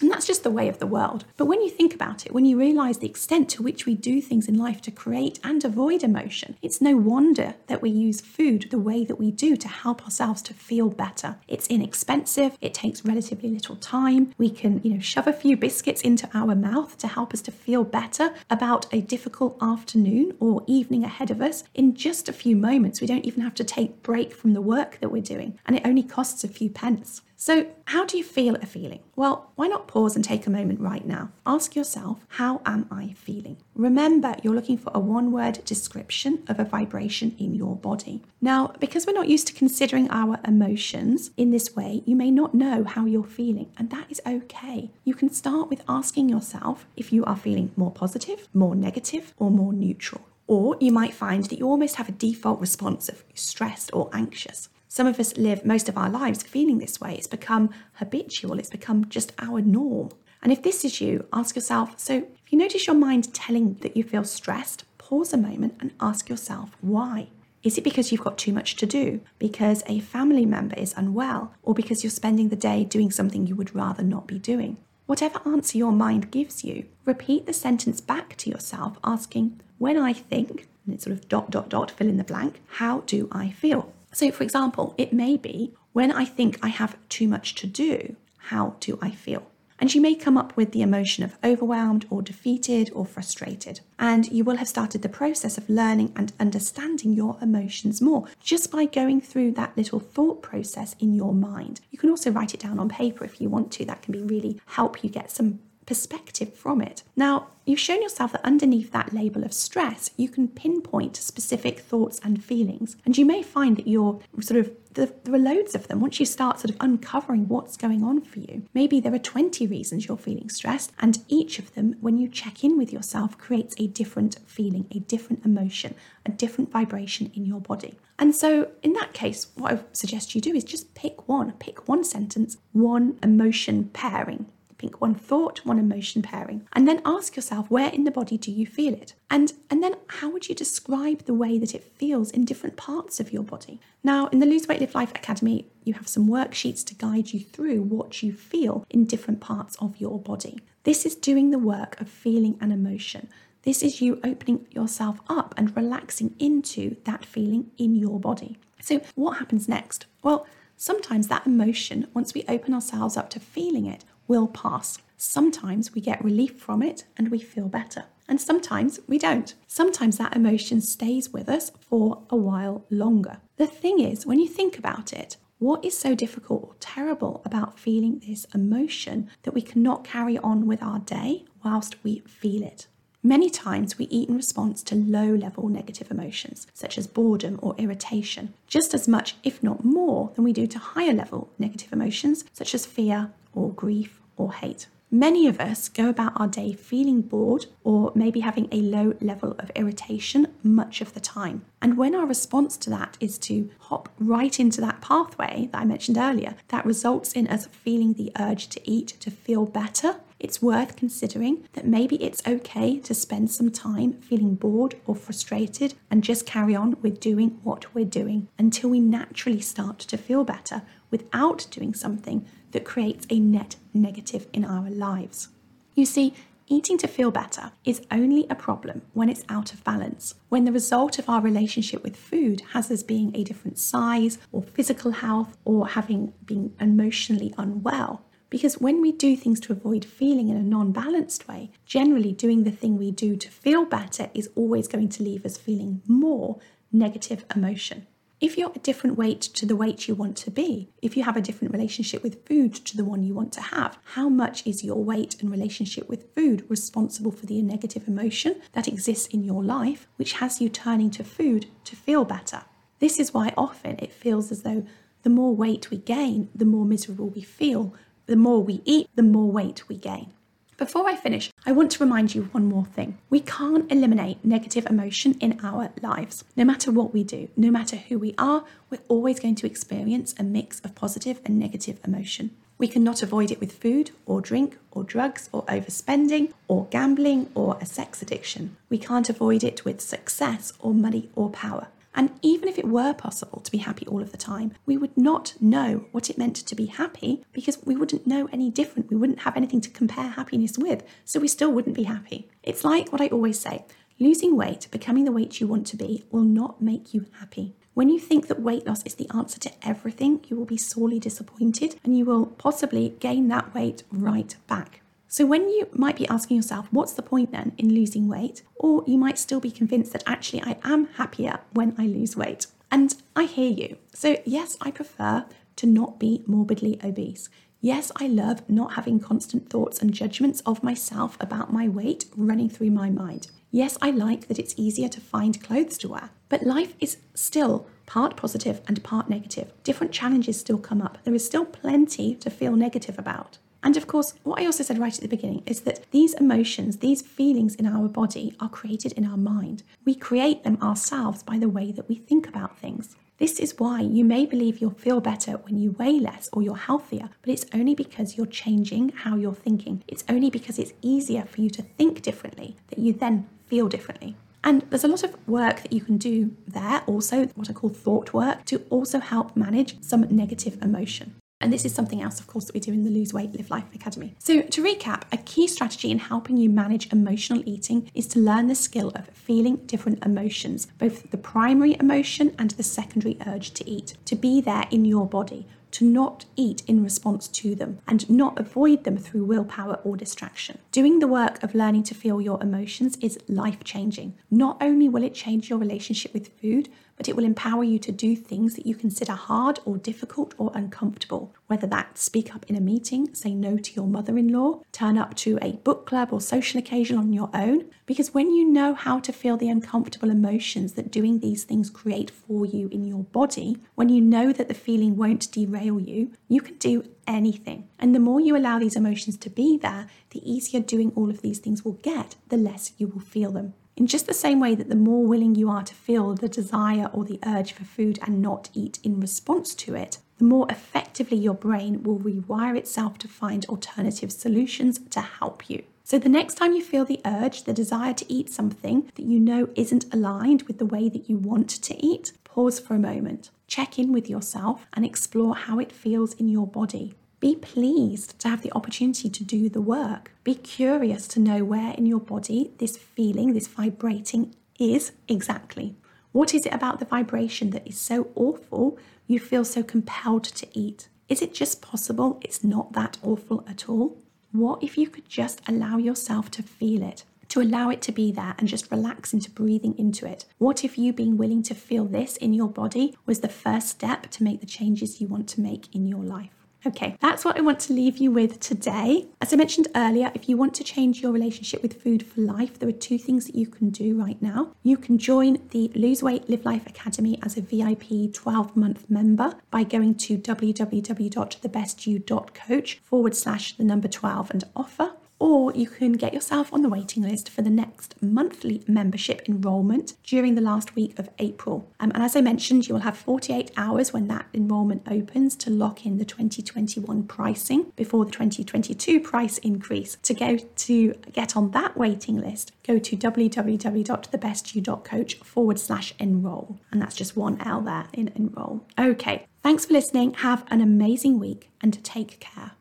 And 0.00 0.10
that's 0.10 0.26
just 0.26 0.42
the 0.42 0.50
way 0.50 0.68
of 0.68 0.78
the 0.78 0.86
world. 0.86 1.24
But 1.36 1.46
when 1.46 1.60
you 1.60 1.68
think 1.68 1.94
about 1.94 2.24
it, 2.24 2.32
when 2.32 2.46
you 2.46 2.58
realize 2.58 2.98
the 2.98 3.08
extent 3.08 3.48
to 3.50 3.62
which 3.62 3.84
we 3.84 3.94
do 3.94 4.20
things 4.20 4.48
in 4.48 4.56
life 4.56 4.80
to 4.82 4.90
create 4.90 5.38
and 5.44 5.62
avoid 5.64 6.02
emotion, 6.02 6.56
it's 6.62 6.80
no 6.80 6.96
wonder 6.96 7.54
that 7.66 7.82
we 7.82 7.90
use 7.90 8.20
food 8.20 8.68
the 8.70 8.78
way 8.78 9.04
that 9.04 9.16
we 9.16 9.30
do 9.30 9.56
to 9.56 9.68
help 9.68 10.02
ourselves 10.04 10.40
to 10.42 10.54
feel 10.54 10.88
better. 10.88 11.36
It's 11.48 11.66
inexpensive, 11.66 12.56
it 12.60 12.72
takes 12.72 13.04
relatively 13.04 13.50
little 13.50 13.76
time. 13.76 14.32
We 14.38 14.50
can, 14.50 14.80
you 14.82 14.94
know, 14.94 15.00
shove 15.00 15.26
a 15.26 15.32
few 15.32 15.56
biscuits 15.56 16.00
into 16.00 16.28
our 16.32 16.54
mouth 16.54 16.96
to 16.98 17.06
help 17.06 17.34
us 17.34 17.42
to 17.42 17.50
feel 17.50 17.84
better 17.84 18.34
about 18.48 18.86
a 18.92 19.02
difficult 19.02 19.58
afternoon 19.60 20.36
or 20.40 20.64
evening 20.66 21.04
ahead 21.04 21.30
of 21.30 21.42
us 21.42 21.64
in 21.74 21.94
just 21.94 22.28
a 22.28 22.32
few 22.32 22.56
moments. 22.56 23.00
We 23.00 23.06
don't 23.06 23.26
even 23.26 23.42
have 23.42 23.54
to 23.56 23.64
take 23.64 24.02
break 24.02 24.32
from 24.32 24.54
the 24.54 24.62
work 24.62 24.98
that 25.00 25.10
we're 25.10 25.22
doing, 25.22 25.58
and 25.66 25.76
it 25.76 25.86
only 25.86 26.02
costs 26.02 26.42
a 26.42 26.48
few 26.48 26.70
pence. 26.70 27.22
So, 27.42 27.68
how 27.86 28.04
do 28.04 28.18
you 28.18 28.22
feel 28.22 28.56
a 28.56 28.66
feeling? 28.66 29.00
Well, 29.16 29.50
why 29.54 29.66
not 29.66 29.88
pause 29.88 30.14
and 30.14 30.22
take 30.22 30.46
a 30.46 30.50
moment 30.50 30.78
right 30.78 31.06
now? 31.06 31.30
Ask 31.46 31.74
yourself, 31.74 32.18
how 32.28 32.60
am 32.66 32.86
I 32.90 33.14
feeling? 33.14 33.56
Remember, 33.74 34.36
you're 34.42 34.54
looking 34.54 34.76
for 34.76 34.92
a 34.94 35.00
one 35.00 35.32
word 35.32 35.64
description 35.64 36.42
of 36.48 36.60
a 36.60 36.66
vibration 36.66 37.34
in 37.38 37.54
your 37.54 37.76
body. 37.76 38.20
Now, 38.42 38.74
because 38.78 39.06
we're 39.06 39.14
not 39.14 39.30
used 39.30 39.46
to 39.46 39.54
considering 39.54 40.10
our 40.10 40.38
emotions 40.46 41.30
in 41.38 41.50
this 41.50 41.74
way, 41.74 42.02
you 42.04 42.14
may 42.14 42.30
not 42.30 42.54
know 42.54 42.84
how 42.84 43.06
you're 43.06 43.24
feeling, 43.24 43.72
and 43.78 43.88
that 43.88 44.10
is 44.10 44.20
okay. 44.26 44.90
You 45.04 45.14
can 45.14 45.32
start 45.32 45.70
with 45.70 45.82
asking 45.88 46.28
yourself 46.28 46.84
if 46.94 47.10
you 47.10 47.24
are 47.24 47.36
feeling 47.36 47.72
more 47.74 47.90
positive, 47.90 48.48
more 48.52 48.74
negative, 48.74 49.32
or 49.38 49.50
more 49.50 49.72
neutral. 49.72 50.20
Or 50.46 50.76
you 50.78 50.92
might 50.92 51.14
find 51.14 51.44
that 51.44 51.58
you 51.58 51.66
almost 51.66 51.96
have 51.96 52.10
a 52.10 52.12
default 52.12 52.60
response 52.60 53.08
of 53.08 53.24
stressed 53.32 53.94
or 53.94 54.10
anxious. 54.12 54.68
Some 54.92 55.06
of 55.06 55.20
us 55.20 55.36
live 55.36 55.64
most 55.64 55.88
of 55.88 55.96
our 55.96 56.10
lives 56.10 56.42
feeling 56.42 56.78
this 56.78 57.00
way. 57.00 57.14
It's 57.14 57.28
become 57.28 57.70
habitual, 57.94 58.58
it's 58.58 58.70
become 58.70 59.08
just 59.08 59.30
our 59.38 59.60
norm. 59.60 60.10
And 60.42 60.50
if 60.50 60.64
this 60.64 60.84
is 60.84 61.00
you, 61.00 61.28
ask 61.32 61.54
yourself 61.54 61.96
so 61.96 62.16
if 62.16 62.52
you 62.52 62.58
notice 62.58 62.88
your 62.88 62.96
mind 62.96 63.32
telling 63.32 63.74
that 63.82 63.96
you 63.96 64.02
feel 64.02 64.24
stressed, 64.24 64.82
pause 64.98 65.32
a 65.32 65.36
moment 65.36 65.76
and 65.78 65.92
ask 66.00 66.28
yourself 66.28 66.76
why. 66.80 67.28
Is 67.62 67.78
it 67.78 67.84
because 67.84 68.10
you've 68.10 68.24
got 68.24 68.36
too 68.36 68.52
much 68.52 68.74
to 68.76 68.84
do? 68.84 69.20
Because 69.38 69.84
a 69.86 70.00
family 70.00 70.44
member 70.44 70.74
is 70.74 70.92
unwell? 70.96 71.54
Or 71.62 71.72
because 71.72 72.02
you're 72.02 72.10
spending 72.10 72.48
the 72.48 72.56
day 72.56 72.82
doing 72.82 73.12
something 73.12 73.46
you 73.46 73.54
would 73.54 73.72
rather 73.72 74.02
not 74.02 74.26
be 74.26 74.40
doing? 74.40 74.76
Whatever 75.06 75.40
answer 75.46 75.78
your 75.78 75.92
mind 75.92 76.32
gives 76.32 76.64
you, 76.64 76.86
repeat 77.04 77.46
the 77.46 77.52
sentence 77.52 78.00
back 78.00 78.34
to 78.38 78.50
yourself, 78.50 78.98
asking, 79.04 79.60
When 79.78 79.96
I 79.96 80.14
think, 80.14 80.66
and 80.84 80.94
it's 80.94 81.04
sort 81.04 81.14
of 81.14 81.28
dot, 81.28 81.52
dot, 81.52 81.68
dot, 81.68 81.92
fill 81.92 82.08
in 82.08 82.16
the 82.16 82.24
blank, 82.24 82.60
how 82.66 83.02
do 83.02 83.28
I 83.30 83.50
feel? 83.50 83.92
So, 84.12 84.30
for 84.30 84.42
example, 84.42 84.94
it 84.98 85.12
may 85.12 85.36
be 85.36 85.74
when 85.92 86.12
I 86.12 86.24
think 86.24 86.58
I 86.62 86.68
have 86.68 86.96
too 87.08 87.28
much 87.28 87.54
to 87.56 87.66
do, 87.66 88.16
how 88.38 88.76
do 88.80 88.98
I 89.00 89.10
feel? 89.10 89.46
And 89.80 89.94
you 89.94 90.00
may 90.02 90.14
come 90.14 90.36
up 90.36 90.54
with 90.56 90.72
the 90.72 90.82
emotion 90.82 91.24
of 91.24 91.38
overwhelmed 91.42 92.04
or 92.10 92.20
defeated 92.20 92.90
or 92.92 93.06
frustrated. 93.06 93.80
And 93.98 94.30
you 94.30 94.44
will 94.44 94.56
have 94.56 94.68
started 94.68 95.00
the 95.00 95.08
process 95.08 95.56
of 95.56 95.70
learning 95.70 96.12
and 96.14 96.34
understanding 96.38 97.14
your 97.14 97.38
emotions 97.40 98.02
more 98.02 98.26
just 98.40 98.70
by 98.70 98.84
going 98.84 99.22
through 99.22 99.52
that 99.52 99.74
little 99.78 99.98
thought 99.98 100.42
process 100.42 100.94
in 101.00 101.14
your 101.14 101.32
mind. 101.32 101.80
You 101.90 101.98
can 101.98 102.10
also 102.10 102.30
write 102.30 102.52
it 102.52 102.60
down 102.60 102.78
on 102.78 102.90
paper 102.90 103.24
if 103.24 103.40
you 103.40 103.48
want 103.48 103.72
to. 103.72 103.86
That 103.86 104.02
can 104.02 104.12
be 104.12 104.20
really 104.20 104.60
help 104.66 105.02
you 105.02 105.08
get 105.08 105.30
some 105.30 105.60
perspective 105.86 106.54
from 106.54 106.80
it. 106.80 107.02
Now, 107.16 107.48
you've 107.66 107.80
shown 107.80 108.02
yourself 108.02 108.32
that 108.32 108.44
underneath 108.44 108.92
that 108.92 109.12
label 109.12 109.44
of 109.44 109.52
stress, 109.52 110.10
you 110.16 110.28
can 110.28 110.48
pinpoint 110.48 111.16
specific 111.16 111.80
thoughts 111.80 112.20
and 112.22 112.42
feelings. 112.42 112.96
And 113.04 113.16
you 113.16 113.24
may 113.24 113.42
find 113.42 113.76
that 113.76 113.88
you're 113.88 114.20
sort 114.40 114.60
of, 114.60 114.70
there 114.94 115.08
are 115.28 115.38
loads 115.38 115.74
of 115.74 115.88
them. 115.88 116.00
Once 116.00 116.18
you 116.20 116.26
start 116.26 116.60
sort 116.60 116.70
of 116.70 116.76
uncovering 116.80 117.48
what's 117.48 117.76
going 117.76 118.02
on 118.02 118.20
for 118.20 118.40
you, 118.40 118.62
maybe 118.74 119.00
there 119.00 119.14
are 119.14 119.18
20 119.18 119.66
reasons 119.66 120.06
you're 120.06 120.16
feeling 120.16 120.48
stressed, 120.48 120.92
and 120.98 121.24
each 121.28 121.58
of 121.58 121.74
them, 121.74 121.94
when 122.00 122.18
you 122.18 122.28
check 122.28 122.64
in 122.64 122.76
with 122.76 122.92
yourself, 122.92 123.38
creates 123.38 123.74
a 123.78 123.86
different 123.86 124.38
feeling, 124.46 124.86
a 124.90 125.00
different 125.00 125.44
emotion, 125.44 125.94
a 126.26 126.30
different 126.30 126.70
vibration 126.70 127.30
in 127.34 127.46
your 127.46 127.60
body. 127.60 127.98
And 128.18 128.34
so, 128.34 128.70
in 128.82 128.92
that 128.94 129.12
case, 129.12 129.48
what 129.54 129.72
I 129.72 129.80
suggest 129.92 130.34
you 130.34 130.40
do 130.40 130.54
is 130.54 130.64
just 130.64 130.94
pick 130.94 131.28
one, 131.28 131.52
pick 131.52 131.88
one 131.88 132.04
sentence, 132.04 132.58
one 132.72 133.18
emotion 133.22 133.90
pairing 133.92 134.46
Pick 134.80 134.98
one 134.98 135.14
thought, 135.14 135.66
one 135.66 135.78
emotion 135.78 136.22
pairing, 136.22 136.66
and 136.72 136.88
then 136.88 137.02
ask 137.04 137.36
yourself 137.36 137.70
where 137.70 137.90
in 137.90 138.04
the 138.04 138.10
body 138.10 138.38
do 138.38 138.50
you 138.50 138.64
feel 138.64 138.94
it? 138.94 139.12
And, 139.28 139.52
and 139.68 139.82
then 139.82 139.96
how 140.06 140.30
would 140.30 140.48
you 140.48 140.54
describe 140.54 141.26
the 141.26 141.34
way 141.34 141.58
that 141.58 141.74
it 141.74 141.84
feels 141.84 142.30
in 142.30 142.46
different 142.46 142.78
parts 142.78 143.20
of 143.20 143.30
your 143.30 143.42
body? 143.42 143.78
Now, 144.02 144.28
in 144.28 144.38
the 144.38 144.46
Lose 144.46 144.66
Weight 144.66 144.80
Live 144.80 144.94
Life 144.94 145.10
Academy, 145.10 145.66
you 145.84 145.92
have 145.92 146.08
some 146.08 146.28
worksheets 146.28 146.82
to 146.86 146.94
guide 146.94 147.34
you 147.34 147.40
through 147.40 147.82
what 147.82 148.22
you 148.22 148.32
feel 148.32 148.86
in 148.88 149.04
different 149.04 149.38
parts 149.42 149.76
of 149.82 150.00
your 150.00 150.18
body. 150.18 150.60
This 150.84 151.04
is 151.04 151.14
doing 151.14 151.50
the 151.50 151.58
work 151.58 152.00
of 152.00 152.08
feeling 152.08 152.56
an 152.62 152.72
emotion. 152.72 153.28
This 153.64 153.82
is 153.82 154.00
you 154.00 154.18
opening 154.24 154.66
yourself 154.70 155.20
up 155.28 155.52
and 155.58 155.76
relaxing 155.76 156.34
into 156.38 156.96
that 157.04 157.26
feeling 157.26 157.70
in 157.76 157.94
your 157.96 158.18
body. 158.18 158.56
So, 158.80 159.02
what 159.14 159.36
happens 159.40 159.68
next? 159.68 160.06
Well, 160.22 160.46
sometimes 160.78 161.28
that 161.28 161.46
emotion, 161.46 162.06
once 162.14 162.32
we 162.32 162.44
open 162.48 162.72
ourselves 162.72 163.18
up 163.18 163.28
to 163.30 163.40
feeling 163.40 163.84
it, 163.84 164.06
will 164.30 164.46
pass. 164.46 164.96
Sometimes 165.16 165.92
we 165.92 166.00
get 166.00 166.24
relief 166.24 166.56
from 166.56 166.82
it 166.82 167.02
and 167.16 167.32
we 167.32 167.40
feel 167.40 167.68
better. 167.68 168.04
And 168.28 168.40
sometimes 168.40 169.00
we 169.08 169.18
don't. 169.18 169.52
Sometimes 169.66 170.18
that 170.18 170.36
emotion 170.36 170.80
stays 170.80 171.32
with 171.32 171.48
us 171.48 171.72
for 171.80 172.22
a 172.30 172.36
while 172.36 172.84
longer. 172.90 173.38
The 173.56 173.66
thing 173.66 173.98
is, 173.98 174.24
when 174.24 174.38
you 174.38 174.46
think 174.46 174.78
about 174.78 175.12
it, 175.12 175.36
what 175.58 175.84
is 175.84 175.98
so 175.98 176.14
difficult 176.14 176.62
or 176.62 176.74
terrible 176.78 177.42
about 177.44 177.76
feeling 177.76 178.20
this 178.20 178.46
emotion 178.54 179.28
that 179.42 179.52
we 179.52 179.62
cannot 179.62 180.04
carry 180.04 180.38
on 180.38 180.64
with 180.64 180.80
our 180.80 181.00
day 181.00 181.44
whilst 181.64 182.04
we 182.04 182.20
feel 182.20 182.62
it? 182.62 182.86
Many 183.24 183.50
times 183.50 183.98
we 183.98 184.06
eat 184.06 184.28
in 184.28 184.36
response 184.36 184.80
to 184.84 184.94
low 184.94 185.34
level 185.34 185.68
negative 185.68 186.08
emotions, 186.08 186.68
such 186.72 186.96
as 186.96 187.08
boredom 187.08 187.58
or 187.60 187.74
irritation, 187.78 188.54
just 188.68 188.94
as 188.94 189.08
much, 189.08 189.34
if 189.42 189.60
not 189.60 189.84
more, 189.84 190.30
than 190.36 190.44
we 190.44 190.52
do 190.52 190.68
to 190.68 190.78
higher 190.78 191.12
level 191.12 191.50
negative 191.58 191.92
emotions, 191.92 192.44
such 192.52 192.76
as 192.76 192.86
fear 192.86 193.32
or 193.52 193.72
grief 193.72 194.19
or 194.40 194.52
hate. 194.52 194.86
Many 195.12 195.48
of 195.48 195.58
us 195.58 195.88
go 195.88 196.08
about 196.08 196.40
our 196.40 196.46
day 196.46 196.72
feeling 196.72 197.20
bored 197.20 197.66
or 197.82 198.12
maybe 198.14 198.40
having 198.40 198.68
a 198.70 198.80
low 198.80 199.14
level 199.20 199.56
of 199.58 199.72
irritation 199.74 200.46
much 200.62 201.00
of 201.00 201.14
the 201.14 201.20
time. 201.20 201.64
And 201.82 201.96
when 201.96 202.14
our 202.14 202.26
response 202.26 202.76
to 202.76 202.90
that 202.90 203.16
is 203.18 203.36
to 203.38 203.70
hop 203.80 204.08
right 204.20 204.60
into 204.60 204.80
that 204.82 205.00
pathway 205.00 205.68
that 205.72 205.80
I 205.80 205.84
mentioned 205.84 206.16
earlier, 206.16 206.54
that 206.68 206.86
results 206.86 207.32
in 207.32 207.48
us 207.48 207.66
feeling 207.66 208.12
the 208.12 208.30
urge 208.38 208.68
to 208.68 208.88
eat 208.88 209.08
to 209.18 209.32
feel 209.32 209.66
better, 209.66 210.20
it's 210.38 210.62
worth 210.62 210.94
considering 210.94 211.68
that 211.72 211.86
maybe 211.86 212.14
it's 212.22 212.46
okay 212.46 212.98
to 213.00 213.12
spend 213.12 213.50
some 213.50 213.70
time 213.72 214.12
feeling 214.12 214.54
bored 214.54 214.94
or 215.06 215.16
frustrated 215.16 215.94
and 216.08 216.22
just 216.22 216.46
carry 216.46 216.76
on 216.76 216.96
with 217.02 217.18
doing 217.18 217.58
what 217.64 217.92
we're 217.94 218.04
doing 218.04 218.46
until 218.58 218.90
we 218.90 219.00
naturally 219.00 219.60
start 219.60 219.98
to 219.98 220.16
feel 220.16 220.44
better 220.44 220.82
without 221.10 221.66
doing 221.70 221.94
something 221.94 222.46
that 222.72 222.84
creates 222.84 223.26
a 223.30 223.38
net 223.38 223.76
negative 223.92 224.46
in 224.52 224.64
our 224.64 224.88
lives. 224.90 225.48
You 225.94 226.06
see, 226.06 226.34
eating 226.66 226.96
to 226.98 227.08
feel 227.08 227.30
better 227.30 227.72
is 227.84 228.06
only 228.10 228.46
a 228.48 228.54
problem 228.54 229.02
when 229.12 229.28
it's 229.28 229.44
out 229.48 229.72
of 229.72 229.82
balance, 229.82 230.36
when 230.48 230.64
the 230.64 230.72
result 230.72 231.18
of 231.18 231.28
our 231.28 231.40
relationship 231.40 232.02
with 232.02 232.16
food 232.16 232.62
has 232.72 232.90
us 232.90 233.02
being 233.02 233.34
a 233.34 233.44
different 233.44 233.78
size 233.78 234.38
or 234.52 234.62
physical 234.62 235.10
health 235.10 235.56
or 235.64 235.88
having 235.88 236.32
been 236.44 236.72
emotionally 236.80 237.52
unwell. 237.58 238.22
Because 238.50 238.78
when 238.78 239.00
we 239.00 239.12
do 239.12 239.36
things 239.36 239.60
to 239.60 239.72
avoid 239.72 240.04
feeling 240.04 240.48
in 240.48 240.56
a 240.56 240.62
non 240.62 240.90
balanced 240.90 241.46
way, 241.46 241.70
generally 241.84 242.32
doing 242.32 242.64
the 242.64 242.72
thing 242.72 242.98
we 242.98 243.12
do 243.12 243.36
to 243.36 243.48
feel 243.48 243.84
better 243.84 244.28
is 244.34 244.50
always 244.56 244.88
going 244.88 245.08
to 245.10 245.22
leave 245.22 245.44
us 245.44 245.56
feeling 245.56 246.02
more 246.06 246.58
negative 246.92 247.44
emotion. 247.54 248.06
If 248.40 248.56
you're 248.56 248.72
a 248.74 248.78
different 248.78 249.18
weight 249.18 249.42
to 249.42 249.66
the 249.66 249.76
weight 249.76 250.08
you 250.08 250.14
want 250.14 250.34
to 250.38 250.50
be, 250.50 250.88
if 251.02 251.14
you 251.14 251.24
have 251.24 251.36
a 251.36 251.42
different 251.42 251.74
relationship 251.74 252.22
with 252.22 252.46
food 252.46 252.74
to 252.86 252.96
the 252.96 253.04
one 253.04 253.22
you 253.22 253.34
want 253.34 253.52
to 253.52 253.60
have, 253.60 253.98
how 254.14 254.30
much 254.30 254.66
is 254.66 254.82
your 254.82 255.04
weight 255.04 255.36
and 255.42 255.50
relationship 255.50 256.08
with 256.08 256.34
food 256.34 256.64
responsible 256.70 257.32
for 257.32 257.44
the 257.44 257.60
negative 257.60 258.08
emotion 258.08 258.62
that 258.72 258.88
exists 258.88 259.26
in 259.26 259.44
your 259.44 259.62
life, 259.62 260.08
which 260.16 260.32
has 260.34 260.58
you 260.58 260.70
turning 260.70 261.10
to 261.10 261.22
food 261.22 261.66
to 261.84 261.94
feel 261.94 262.24
better? 262.24 262.62
This 262.98 263.20
is 263.20 263.34
why 263.34 263.52
often 263.58 263.96
it 263.98 264.10
feels 264.10 264.50
as 264.50 264.62
though 264.62 264.86
the 265.22 265.28
more 265.28 265.54
weight 265.54 265.90
we 265.90 265.98
gain, 265.98 266.48
the 266.54 266.64
more 266.64 266.86
miserable 266.86 267.28
we 267.28 267.42
feel, 267.42 267.94
the 268.24 268.36
more 268.36 268.64
we 268.64 268.80
eat, 268.86 269.10
the 269.16 269.22
more 269.22 269.52
weight 269.52 269.86
we 269.86 269.98
gain. 269.98 270.32
Before 270.80 271.06
I 271.06 271.14
finish, 271.14 271.50
I 271.66 271.72
want 271.72 271.90
to 271.90 272.02
remind 272.02 272.34
you 272.34 272.44
one 272.52 272.64
more 272.64 272.86
thing. 272.86 273.18
We 273.28 273.40
can't 273.40 273.92
eliminate 273.92 274.42
negative 274.42 274.86
emotion 274.86 275.36
in 275.38 275.60
our 275.62 275.90
lives. 276.00 276.42
No 276.56 276.64
matter 276.64 276.90
what 276.90 277.12
we 277.12 277.22
do, 277.22 277.50
no 277.54 277.70
matter 277.70 277.96
who 277.96 278.18
we 278.18 278.34
are, 278.38 278.64
we're 278.88 279.02
always 279.06 279.38
going 279.38 279.56
to 279.56 279.66
experience 279.66 280.34
a 280.38 280.42
mix 280.42 280.80
of 280.80 280.94
positive 280.94 281.38
and 281.44 281.58
negative 281.58 282.00
emotion. 282.02 282.52
We 282.78 282.88
cannot 282.88 283.22
avoid 283.22 283.50
it 283.50 283.60
with 283.60 283.72
food 283.72 284.12
or 284.24 284.40
drink 284.40 284.78
or 284.90 285.04
drugs 285.04 285.50
or 285.52 285.66
overspending 285.66 286.54
or 286.66 286.86
gambling 286.86 287.50
or 287.54 287.76
a 287.78 287.84
sex 287.84 288.22
addiction. 288.22 288.78
We 288.88 288.96
can't 288.96 289.28
avoid 289.28 289.62
it 289.62 289.84
with 289.84 290.00
success 290.00 290.72
or 290.80 290.94
money 290.94 291.28
or 291.36 291.50
power. 291.50 291.88
And 292.14 292.30
even 292.42 292.68
if 292.68 292.78
it 292.78 292.88
were 292.88 293.14
possible 293.14 293.60
to 293.60 293.70
be 293.70 293.78
happy 293.78 294.06
all 294.06 294.22
of 294.22 294.32
the 294.32 294.36
time, 294.36 294.72
we 294.84 294.96
would 294.96 295.16
not 295.16 295.54
know 295.60 296.06
what 296.12 296.28
it 296.28 296.38
meant 296.38 296.56
to 296.56 296.74
be 296.74 296.86
happy 296.86 297.44
because 297.52 297.78
we 297.84 297.96
wouldn't 297.96 298.26
know 298.26 298.48
any 298.52 298.70
different. 298.70 299.10
We 299.10 299.16
wouldn't 299.16 299.40
have 299.40 299.56
anything 299.56 299.80
to 299.82 299.90
compare 299.90 300.28
happiness 300.28 300.76
with, 300.76 301.04
so 301.24 301.38
we 301.40 301.48
still 301.48 301.72
wouldn't 301.72 301.96
be 301.96 302.04
happy. 302.04 302.48
It's 302.62 302.84
like 302.84 303.12
what 303.12 303.20
I 303.20 303.28
always 303.28 303.60
say 303.60 303.84
losing 304.18 304.54
weight, 304.54 304.86
becoming 304.90 305.24
the 305.24 305.32
weight 305.32 305.60
you 305.60 305.66
want 305.66 305.86
to 305.86 305.96
be, 305.96 306.24
will 306.30 306.42
not 306.42 306.82
make 306.82 307.14
you 307.14 307.26
happy. 307.40 307.74
When 307.94 308.10
you 308.10 308.20
think 308.20 308.46
that 308.46 308.60
weight 308.60 308.86
loss 308.86 309.02
is 309.04 309.14
the 309.14 309.28
answer 309.34 309.58
to 309.60 309.72
everything, 309.82 310.44
you 310.48 310.56
will 310.56 310.66
be 310.66 310.76
sorely 310.76 311.18
disappointed 311.18 311.96
and 312.04 312.16
you 312.16 312.24
will 312.24 312.46
possibly 312.46 313.16
gain 313.18 313.48
that 313.48 313.74
weight 313.74 314.04
right 314.12 314.54
back. 314.68 315.00
So, 315.32 315.46
when 315.46 315.68
you 315.68 315.86
might 315.92 316.16
be 316.16 316.26
asking 316.26 316.56
yourself, 316.56 316.88
what's 316.90 317.12
the 317.12 317.22
point 317.22 317.52
then 317.52 317.70
in 317.78 317.94
losing 317.94 318.26
weight? 318.26 318.64
Or 318.74 319.04
you 319.06 319.16
might 319.16 319.38
still 319.38 319.60
be 319.60 319.70
convinced 319.70 320.12
that 320.12 320.24
actually 320.26 320.60
I 320.64 320.76
am 320.82 321.06
happier 321.06 321.60
when 321.72 321.94
I 321.96 322.08
lose 322.08 322.36
weight. 322.36 322.66
And 322.90 323.14
I 323.36 323.44
hear 323.44 323.70
you. 323.70 323.96
So, 324.12 324.38
yes, 324.44 324.76
I 324.80 324.90
prefer 324.90 325.46
to 325.76 325.86
not 325.86 326.18
be 326.18 326.42
morbidly 326.48 326.98
obese. 327.04 327.48
Yes, 327.80 328.10
I 328.16 328.26
love 328.26 328.68
not 328.68 328.94
having 328.94 329.20
constant 329.20 329.70
thoughts 329.70 330.02
and 330.02 330.12
judgments 330.12 330.62
of 330.66 330.82
myself 330.82 331.36
about 331.40 331.72
my 331.72 331.86
weight 331.86 332.24
running 332.36 332.68
through 332.68 332.90
my 332.90 333.08
mind. 333.08 333.46
Yes, 333.70 333.96
I 334.02 334.10
like 334.10 334.48
that 334.48 334.58
it's 334.58 334.74
easier 334.76 335.08
to 335.10 335.20
find 335.20 335.62
clothes 335.62 335.96
to 335.98 336.08
wear. 336.08 336.30
But 336.48 336.64
life 336.66 336.94
is 336.98 337.18
still 337.34 337.86
part 338.06 338.36
positive 338.36 338.80
and 338.88 339.04
part 339.04 339.30
negative. 339.30 339.72
Different 339.84 340.12
challenges 340.12 340.58
still 340.58 340.78
come 340.78 341.00
up. 341.00 341.18
There 341.22 341.36
is 341.36 341.46
still 341.46 341.64
plenty 341.64 342.34
to 342.34 342.50
feel 342.50 342.74
negative 342.74 343.16
about. 343.16 343.58
And 343.82 343.96
of 343.96 344.06
course, 344.06 344.34
what 344.42 344.60
I 344.60 344.66
also 344.66 344.82
said 344.84 344.98
right 344.98 345.14
at 345.14 345.20
the 345.20 345.28
beginning 345.28 345.62
is 345.66 345.80
that 345.82 346.10
these 346.10 346.34
emotions, 346.34 346.98
these 346.98 347.22
feelings 347.22 347.74
in 347.74 347.86
our 347.86 348.08
body 348.08 348.54
are 348.60 348.68
created 348.68 349.12
in 349.12 349.24
our 349.24 349.38
mind. 349.38 349.82
We 350.04 350.14
create 350.14 350.64
them 350.64 350.78
ourselves 350.82 351.42
by 351.42 351.58
the 351.58 351.68
way 351.68 351.90
that 351.92 352.08
we 352.08 352.16
think 352.16 352.46
about 352.46 352.78
things. 352.78 353.16
This 353.38 353.58
is 353.58 353.78
why 353.78 354.02
you 354.02 354.22
may 354.22 354.44
believe 354.44 354.78
you'll 354.78 354.90
feel 354.90 355.22
better 355.22 355.52
when 355.52 355.78
you 355.78 355.92
weigh 355.92 356.20
less 356.20 356.50
or 356.52 356.60
you're 356.60 356.76
healthier, 356.76 357.30
but 357.40 357.50
it's 357.50 357.64
only 357.72 357.94
because 357.94 358.36
you're 358.36 358.44
changing 358.44 359.08
how 359.08 359.36
you're 359.36 359.54
thinking. 359.54 360.04
It's 360.06 360.24
only 360.28 360.50
because 360.50 360.78
it's 360.78 360.92
easier 361.00 361.44
for 361.44 361.62
you 361.62 361.70
to 361.70 361.80
think 361.80 362.20
differently 362.20 362.76
that 362.88 362.98
you 362.98 363.14
then 363.14 363.48
feel 363.64 363.88
differently. 363.88 364.36
And 364.62 364.82
there's 364.90 365.04
a 365.04 365.08
lot 365.08 365.24
of 365.24 365.48
work 365.48 365.80
that 365.80 365.92
you 365.94 366.02
can 366.02 366.18
do 366.18 366.54
there, 366.68 367.02
also, 367.06 367.46
what 367.54 367.70
I 367.70 367.72
call 367.72 367.88
thought 367.88 368.34
work, 368.34 368.66
to 368.66 368.84
also 368.90 369.20
help 369.20 369.56
manage 369.56 370.02
some 370.02 370.26
negative 370.28 370.76
emotion. 370.82 371.39
And 371.60 371.72
this 371.72 371.84
is 371.84 371.94
something 371.94 372.22
else, 372.22 372.40
of 372.40 372.46
course, 372.46 372.64
that 372.64 372.74
we 372.74 372.80
do 372.80 372.92
in 372.92 373.04
the 373.04 373.10
Lose 373.10 373.34
Weight, 373.34 373.54
Live 373.54 373.70
Life 373.70 373.84
Academy. 373.94 374.34
So, 374.38 374.62
to 374.62 374.82
recap, 374.82 375.24
a 375.30 375.36
key 375.36 375.66
strategy 375.66 376.10
in 376.10 376.18
helping 376.18 376.56
you 376.56 376.70
manage 376.70 377.12
emotional 377.12 377.62
eating 377.66 378.10
is 378.14 378.26
to 378.28 378.40
learn 378.40 378.68
the 378.68 378.74
skill 378.74 379.12
of 379.14 379.28
feeling 379.28 379.76
different 379.84 380.24
emotions, 380.24 380.86
both 380.98 381.30
the 381.30 381.36
primary 381.36 381.96
emotion 382.00 382.54
and 382.58 382.70
the 382.72 382.82
secondary 382.82 383.36
urge 383.46 383.72
to 383.72 383.88
eat, 383.88 384.14
to 384.24 384.36
be 384.36 384.62
there 384.62 384.86
in 384.90 385.04
your 385.04 385.26
body, 385.26 385.66
to 385.90 386.04
not 386.04 386.46
eat 386.56 386.82
in 386.86 387.02
response 387.02 387.48
to 387.48 387.74
them 387.74 387.98
and 388.06 388.28
not 388.30 388.58
avoid 388.58 389.04
them 389.04 389.16
through 389.16 389.44
willpower 389.44 390.00
or 390.04 390.16
distraction. 390.16 390.78
Doing 390.92 391.18
the 391.18 391.26
work 391.26 391.62
of 391.62 391.74
learning 391.74 392.04
to 392.04 392.14
feel 392.14 392.40
your 392.40 392.62
emotions 392.62 393.18
is 393.20 393.38
life 393.48 393.84
changing. 393.84 394.34
Not 394.50 394.78
only 394.80 395.08
will 395.08 395.24
it 395.24 395.34
change 395.34 395.68
your 395.68 395.78
relationship 395.78 396.32
with 396.32 396.58
food, 396.60 396.88
but 397.20 397.28
it 397.28 397.36
will 397.36 397.44
empower 397.44 397.84
you 397.84 397.98
to 397.98 398.10
do 398.10 398.34
things 398.34 398.76
that 398.76 398.86
you 398.86 398.94
consider 398.94 399.32
hard 399.32 399.78
or 399.84 399.98
difficult 399.98 400.54
or 400.56 400.72
uncomfortable, 400.74 401.54
whether 401.66 401.86
that's 401.86 402.22
speak 402.22 402.54
up 402.54 402.64
in 402.66 402.74
a 402.74 402.80
meeting, 402.80 403.34
say 403.34 403.52
no 403.52 403.76
to 403.76 403.92
your 403.92 404.06
mother 404.06 404.38
in 404.38 404.48
law, 404.48 404.80
turn 404.90 405.18
up 405.18 405.34
to 405.34 405.58
a 405.60 405.72
book 405.72 406.06
club 406.06 406.32
or 406.32 406.40
social 406.40 406.78
occasion 406.78 407.18
on 407.18 407.30
your 407.30 407.50
own. 407.52 407.84
Because 408.06 408.32
when 408.32 408.50
you 408.50 408.64
know 408.64 408.94
how 408.94 409.20
to 409.20 409.34
feel 409.34 409.58
the 409.58 409.68
uncomfortable 409.68 410.30
emotions 410.30 410.94
that 410.94 411.10
doing 411.10 411.40
these 411.40 411.62
things 411.64 411.90
create 411.90 412.30
for 412.30 412.64
you 412.64 412.88
in 412.88 413.04
your 413.04 413.24
body, 413.24 413.76
when 413.96 414.08
you 414.08 414.22
know 414.22 414.50
that 414.50 414.68
the 414.68 414.72
feeling 414.72 415.14
won't 415.14 415.52
derail 415.52 416.00
you, 416.00 416.32
you 416.48 416.62
can 416.62 416.76
do 416.76 417.04
anything. 417.26 417.86
And 417.98 418.14
the 418.14 418.18
more 418.18 418.40
you 418.40 418.56
allow 418.56 418.78
these 418.78 418.96
emotions 418.96 419.36
to 419.36 419.50
be 419.50 419.76
there, 419.76 420.06
the 420.30 420.50
easier 420.50 420.80
doing 420.80 421.12
all 421.14 421.28
of 421.28 421.42
these 421.42 421.58
things 421.58 421.84
will 421.84 421.98
get, 422.00 422.36
the 422.48 422.56
less 422.56 422.94
you 422.96 423.08
will 423.08 423.20
feel 423.20 423.52
them. 423.52 423.74
In 424.00 424.06
just 424.06 424.26
the 424.26 424.32
same 424.32 424.60
way 424.60 424.74
that 424.76 424.88
the 424.88 424.96
more 424.96 425.26
willing 425.26 425.54
you 425.54 425.68
are 425.68 425.82
to 425.82 425.94
feel 425.94 426.32
the 426.32 426.48
desire 426.48 427.10
or 427.12 427.22
the 427.22 427.38
urge 427.44 427.74
for 427.74 427.84
food 427.84 428.18
and 428.22 428.40
not 428.40 428.70
eat 428.72 428.98
in 429.04 429.20
response 429.20 429.74
to 429.74 429.94
it, 429.94 430.16
the 430.38 430.44
more 430.44 430.66
effectively 430.70 431.36
your 431.36 431.52
brain 431.52 432.02
will 432.02 432.18
rewire 432.18 432.78
itself 432.78 433.18
to 433.18 433.28
find 433.28 433.66
alternative 433.66 434.32
solutions 434.32 435.00
to 435.10 435.20
help 435.20 435.68
you. 435.68 435.82
So, 436.02 436.18
the 436.18 436.30
next 436.30 436.54
time 436.54 436.72
you 436.72 436.82
feel 436.82 437.04
the 437.04 437.20
urge, 437.26 437.64
the 437.64 437.74
desire 437.74 438.14
to 438.14 438.32
eat 438.32 438.48
something 438.48 439.10
that 439.16 439.26
you 439.26 439.38
know 439.38 439.68
isn't 439.74 440.06
aligned 440.14 440.62
with 440.62 440.78
the 440.78 440.86
way 440.86 441.10
that 441.10 441.28
you 441.28 441.36
want 441.36 441.68
to 441.68 441.94
eat, 442.02 442.32
pause 442.42 442.80
for 442.80 442.94
a 442.94 442.98
moment, 442.98 443.50
check 443.66 443.98
in 443.98 444.12
with 444.12 444.30
yourself, 444.30 444.86
and 444.94 445.04
explore 445.04 445.54
how 445.54 445.78
it 445.78 445.92
feels 445.92 446.32
in 446.32 446.48
your 446.48 446.66
body. 446.66 447.16
Be 447.40 447.56
pleased 447.56 448.38
to 448.40 448.48
have 448.48 448.60
the 448.60 448.72
opportunity 448.72 449.30
to 449.30 449.44
do 449.44 449.70
the 449.70 449.80
work. 449.80 450.32
Be 450.44 450.54
curious 450.54 451.26
to 451.28 451.40
know 451.40 451.64
where 451.64 451.94
in 451.94 452.04
your 452.04 452.20
body 452.20 452.72
this 452.76 452.98
feeling, 452.98 453.54
this 453.54 453.66
vibrating 453.66 454.54
is 454.78 455.12
exactly. 455.26 455.96
What 456.32 456.52
is 456.54 456.66
it 456.66 456.74
about 456.74 456.98
the 456.98 457.06
vibration 457.06 457.70
that 457.70 457.88
is 457.88 457.98
so 457.98 458.28
awful 458.34 458.98
you 459.26 459.40
feel 459.40 459.64
so 459.64 459.82
compelled 459.82 460.44
to 460.44 460.68
eat? 460.78 461.08
Is 461.30 461.40
it 461.40 461.54
just 461.54 461.80
possible 461.80 462.38
it's 462.42 462.62
not 462.62 462.92
that 462.92 463.16
awful 463.22 463.64
at 463.66 463.88
all? 463.88 464.18
What 464.52 464.82
if 464.82 464.98
you 464.98 465.08
could 465.08 465.28
just 465.28 465.62
allow 465.66 465.96
yourself 465.96 466.50
to 466.52 466.62
feel 466.62 467.02
it, 467.02 467.24
to 467.48 467.62
allow 467.62 467.88
it 467.88 468.02
to 468.02 468.12
be 468.12 468.32
there 468.32 468.54
and 468.58 468.68
just 468.68 468.90
relax 468.90 469.32
into 469.32 469.50
breathing 469.50 469.96
into 469.98 470.26
it? 470.26 470.44
What 470.58 470.84
if 470.84 470.98
you 470.98 471.14
being 471.14 471.38
willing 471.38 471.62
to 471.62 471.74
feel 471.74 472.04
this 472.04 472.36
in 472.36 472.52
your 472.52 472.68
body 472.68 473.16
was 473.24 473.40
the 473.40 473.48
first 473.48 473.88
step 473.88 474.26
to 474.32 474.44
make 474.44 474.60
the 474.60 474.66
changes 474.66 475.22
you 475.22 475.26
want 475.26 475.48
to 475.50 475.62
make 475.62 475.94
in 475.94 476.06
your 476.06 476.22
life? 476.22 476.59
Okay, 476.86 477.16
that's 477.20 477.44
what 477.44 477.58
I 477.58 477.60
want 477.60 477.78
to 477.80 477.92
leave 477.92 478.16
you 478.16 478.30
with 478.30 478.58
today. 478.58 479.26
As 479.42 479.52
I 479.52 479.56
mentioned 479.56 479.88
earlier, 479.94 480.32
if 480.34 480.48
you 480.48 480.56
want 480.56 480.72
to 480.74 480.84
change 480.84 481.20
your 481.20 481.30
relationship 481.30 481.82
with 481.82 482.02
food 482.02 482.26
for 482.26 482.40
life, 482.40 482.78
there 482.78 482.88
are 482.88 482.92
two 482.92 483.18
things 483.18 483.44
that 483.46 483.54
you 483.54 483.66
can 483.66 483.90
do 483.90 484.18
right 484.18 484.40
now. 484.40 484.72
You 484.82 484.96
can 484.96 485.18
join 485.18 485.58
the 485.70 485.90
Lose 485.94 486.22
Weight 486.22 486.48
Live 486.48 486.64
Life 486.64 486.86
Academy 486.86 487.38
as 487.42 487.58
a 487.58 487.60
VIP 487.60 488.32
12 488.32 488.76
month 488.76 489.10
member 489.10 489.56
by 489.70 489.84
going 489.84 490.14
to 490.14 490.38
www.thebestyou.coach 490.38 493.00
forward 493.02 493.36
slash 493.36 493.76
the 493.76 493.84
number 493.84 494.08
12 494.08 494.50
and 494.50 494.64
offer. 494.74 495.12
Or 495.40 495.72
you 495.72 495.88
can 495.88 496.12
get 496.12 496.32
yourself 496.32 496.72
on 496.72 496.82
the 496.82 496.88
waiting 496.88 497.24
list 497.24 497.48
for 497.48 497.62
the 497.62 497.70
next 497.70 498.14
monthly 498.22 498.84
membership 498.86 499.42
enrolment 499.48 500.12
during 500.22 500.54
the 500.54 500.60
last 500.60 500.94
week 500.94 501.18
of 501.18 501.28
April. 501.38 501.90
Um, 501.98 502.12
and 502.14 502.22
as 502.22 502.36
I 502.36 502.42
mentioned, 502.42 502.86
you 502.86 502.94
will 502.94 503.00
have 503.00 503.16
48 503.16 503.72
hours 503.76 504.12
when 504.12 504.28
that 504.28 504.46
enrolment 504.52 505.02
opens 505.10 505.56
to 505.56 505.70
lock 505.70 506.04
in 506.04 506.18
the 506.18 506.26
2021 506.26 507.22
pricing 507.24 507.90
before 507.96 508.26
the 508.26 508.30
2022 508.30 509.18
price 509.20 509.56
increase. 509.58 510.18
To 510.22 510.34
go 510.34 510.58
to 510.58 511.14
get 511.32 511.56
on 511.56 511.70
that 511.70 511.96
waiting 511.96 512.38
list, 512.38 512.72
go 512.86 512.98
to 512.98 513.16
www.thebestyou.coach 513.16 515.34
forward 515.36 515.78
slash 515.78 516.12
enroll. 516.18 516.78
And 516.92 517.00
that's 517.00 517.16
just 517.16 517.34
one 517.36 517.58
L 517.62 517.80
there 517.80 518.08
in 518.12 518.30
enroll. 518.36 518.84
Okay, 518.98 519.46
thanks 519.62 519.86
for 519.86 519.94
listening. 519.94 520.34
Have 520.34 520.66
an 520.68 520.82
amazing 520.82 521.38
week 521.38 521.70
and 521.80 522.04
take 522.04 522.38
care. 522.40 522.72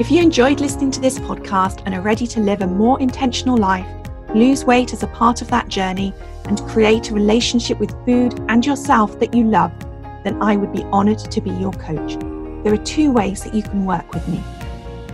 If 0.00 0.10
you 0.10 0.22
enjoyed 0.22 0.60
listening 0.62 0.90
to 0.92 1.00
this 1.00 1.18
podcast 1.18 1.82
and 1.84 1.94
are 1.94 2.00
ready 2.00 2.26
to 2.28 2.40
live 2.40 2.62
a 2.62 2.66
more 2.66 2.98
intentional 3.02 3.58
life, 3.58 3.86
lose 4.34 4.64
weight 4.64 4.94
as 4.94 5.02
a 5.02 5.06
part 5.08 5.42
of 5.42 5.48
that 5.48 5.68
journey, 5.68 6.14
and 6.44 6.58
create 6.68 7.10
a 7.10 7.14
relationship 7.14 7.78
with 7.78 7.90
food 8.06 8.40
and 8.48 8.64
yourself 8.64 9.20
that 9.20 9.34
you 9.34 9.44
love, 9.44 9.70
then 10.24 10.40
I 10.40 10.56
would 10.56 10.72
be 10.72 10.84
honoured 10.84 11.18
to 11.18 11.40
be 11.42 11.50
your 11.50 11.72
coach. 11.72 12.18
There 12.64 12.72
are 12.72 12.82
two 12.82 13.12
ways 13.12 13.44
that 13.44 13.52
you 13.52 13.62
can 13.62 13.84
work 13.84 14.10
with 14.14 14.26
me. 14.26 14.42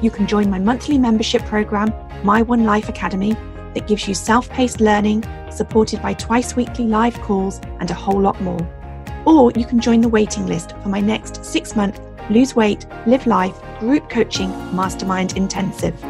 You 0.03 0.12
can 0.12 0.29
join 0.29 0.49
my 0.49 0.61
monthly 0.61 0.99
membership 0.99 1.42
program, 1.46 1.92
My 2.22 2.42
One 2.42 2.62
Life 2.62 2.88
Academy, 2.88 3.33
that 3.75 3.88
gives 3.88 4.07
you 4.07 4.14
self 4.14 4.49
paced 4.51 4.81
learning, 4.81 5.25
supported 5.51 6.01
by 6.01 6.14
twice 6.14 6.55
weekly 6.55 6.85
live 6.85 7.20
calls, 7.22 7.61
and 7.81 7.90
a 7.90 7.94
whole 7.94 8.20
lot 8.20 8.40
more. 8.40 8.64
Or 9.25 9.51
you 9.51 9.64
can 9.64 9.81
join 9.81 10.01
the 10.01 10.09
waiting 10.09 10.46
list 10.46 10.77
for 10.81 10.90
my 10.90 11.01
next 11.01 11.44
six 11.44 11.75
month 11.75 11.99
Lose 12.31 12.57
Weight, 12.57 12.87
Live 13.07 13.27
Life 13.27 13.55
Group 13.81 14.09
Coaching 14.11 14.51
Mastermind 14.75 15.37
Intensive. 15.37 16.01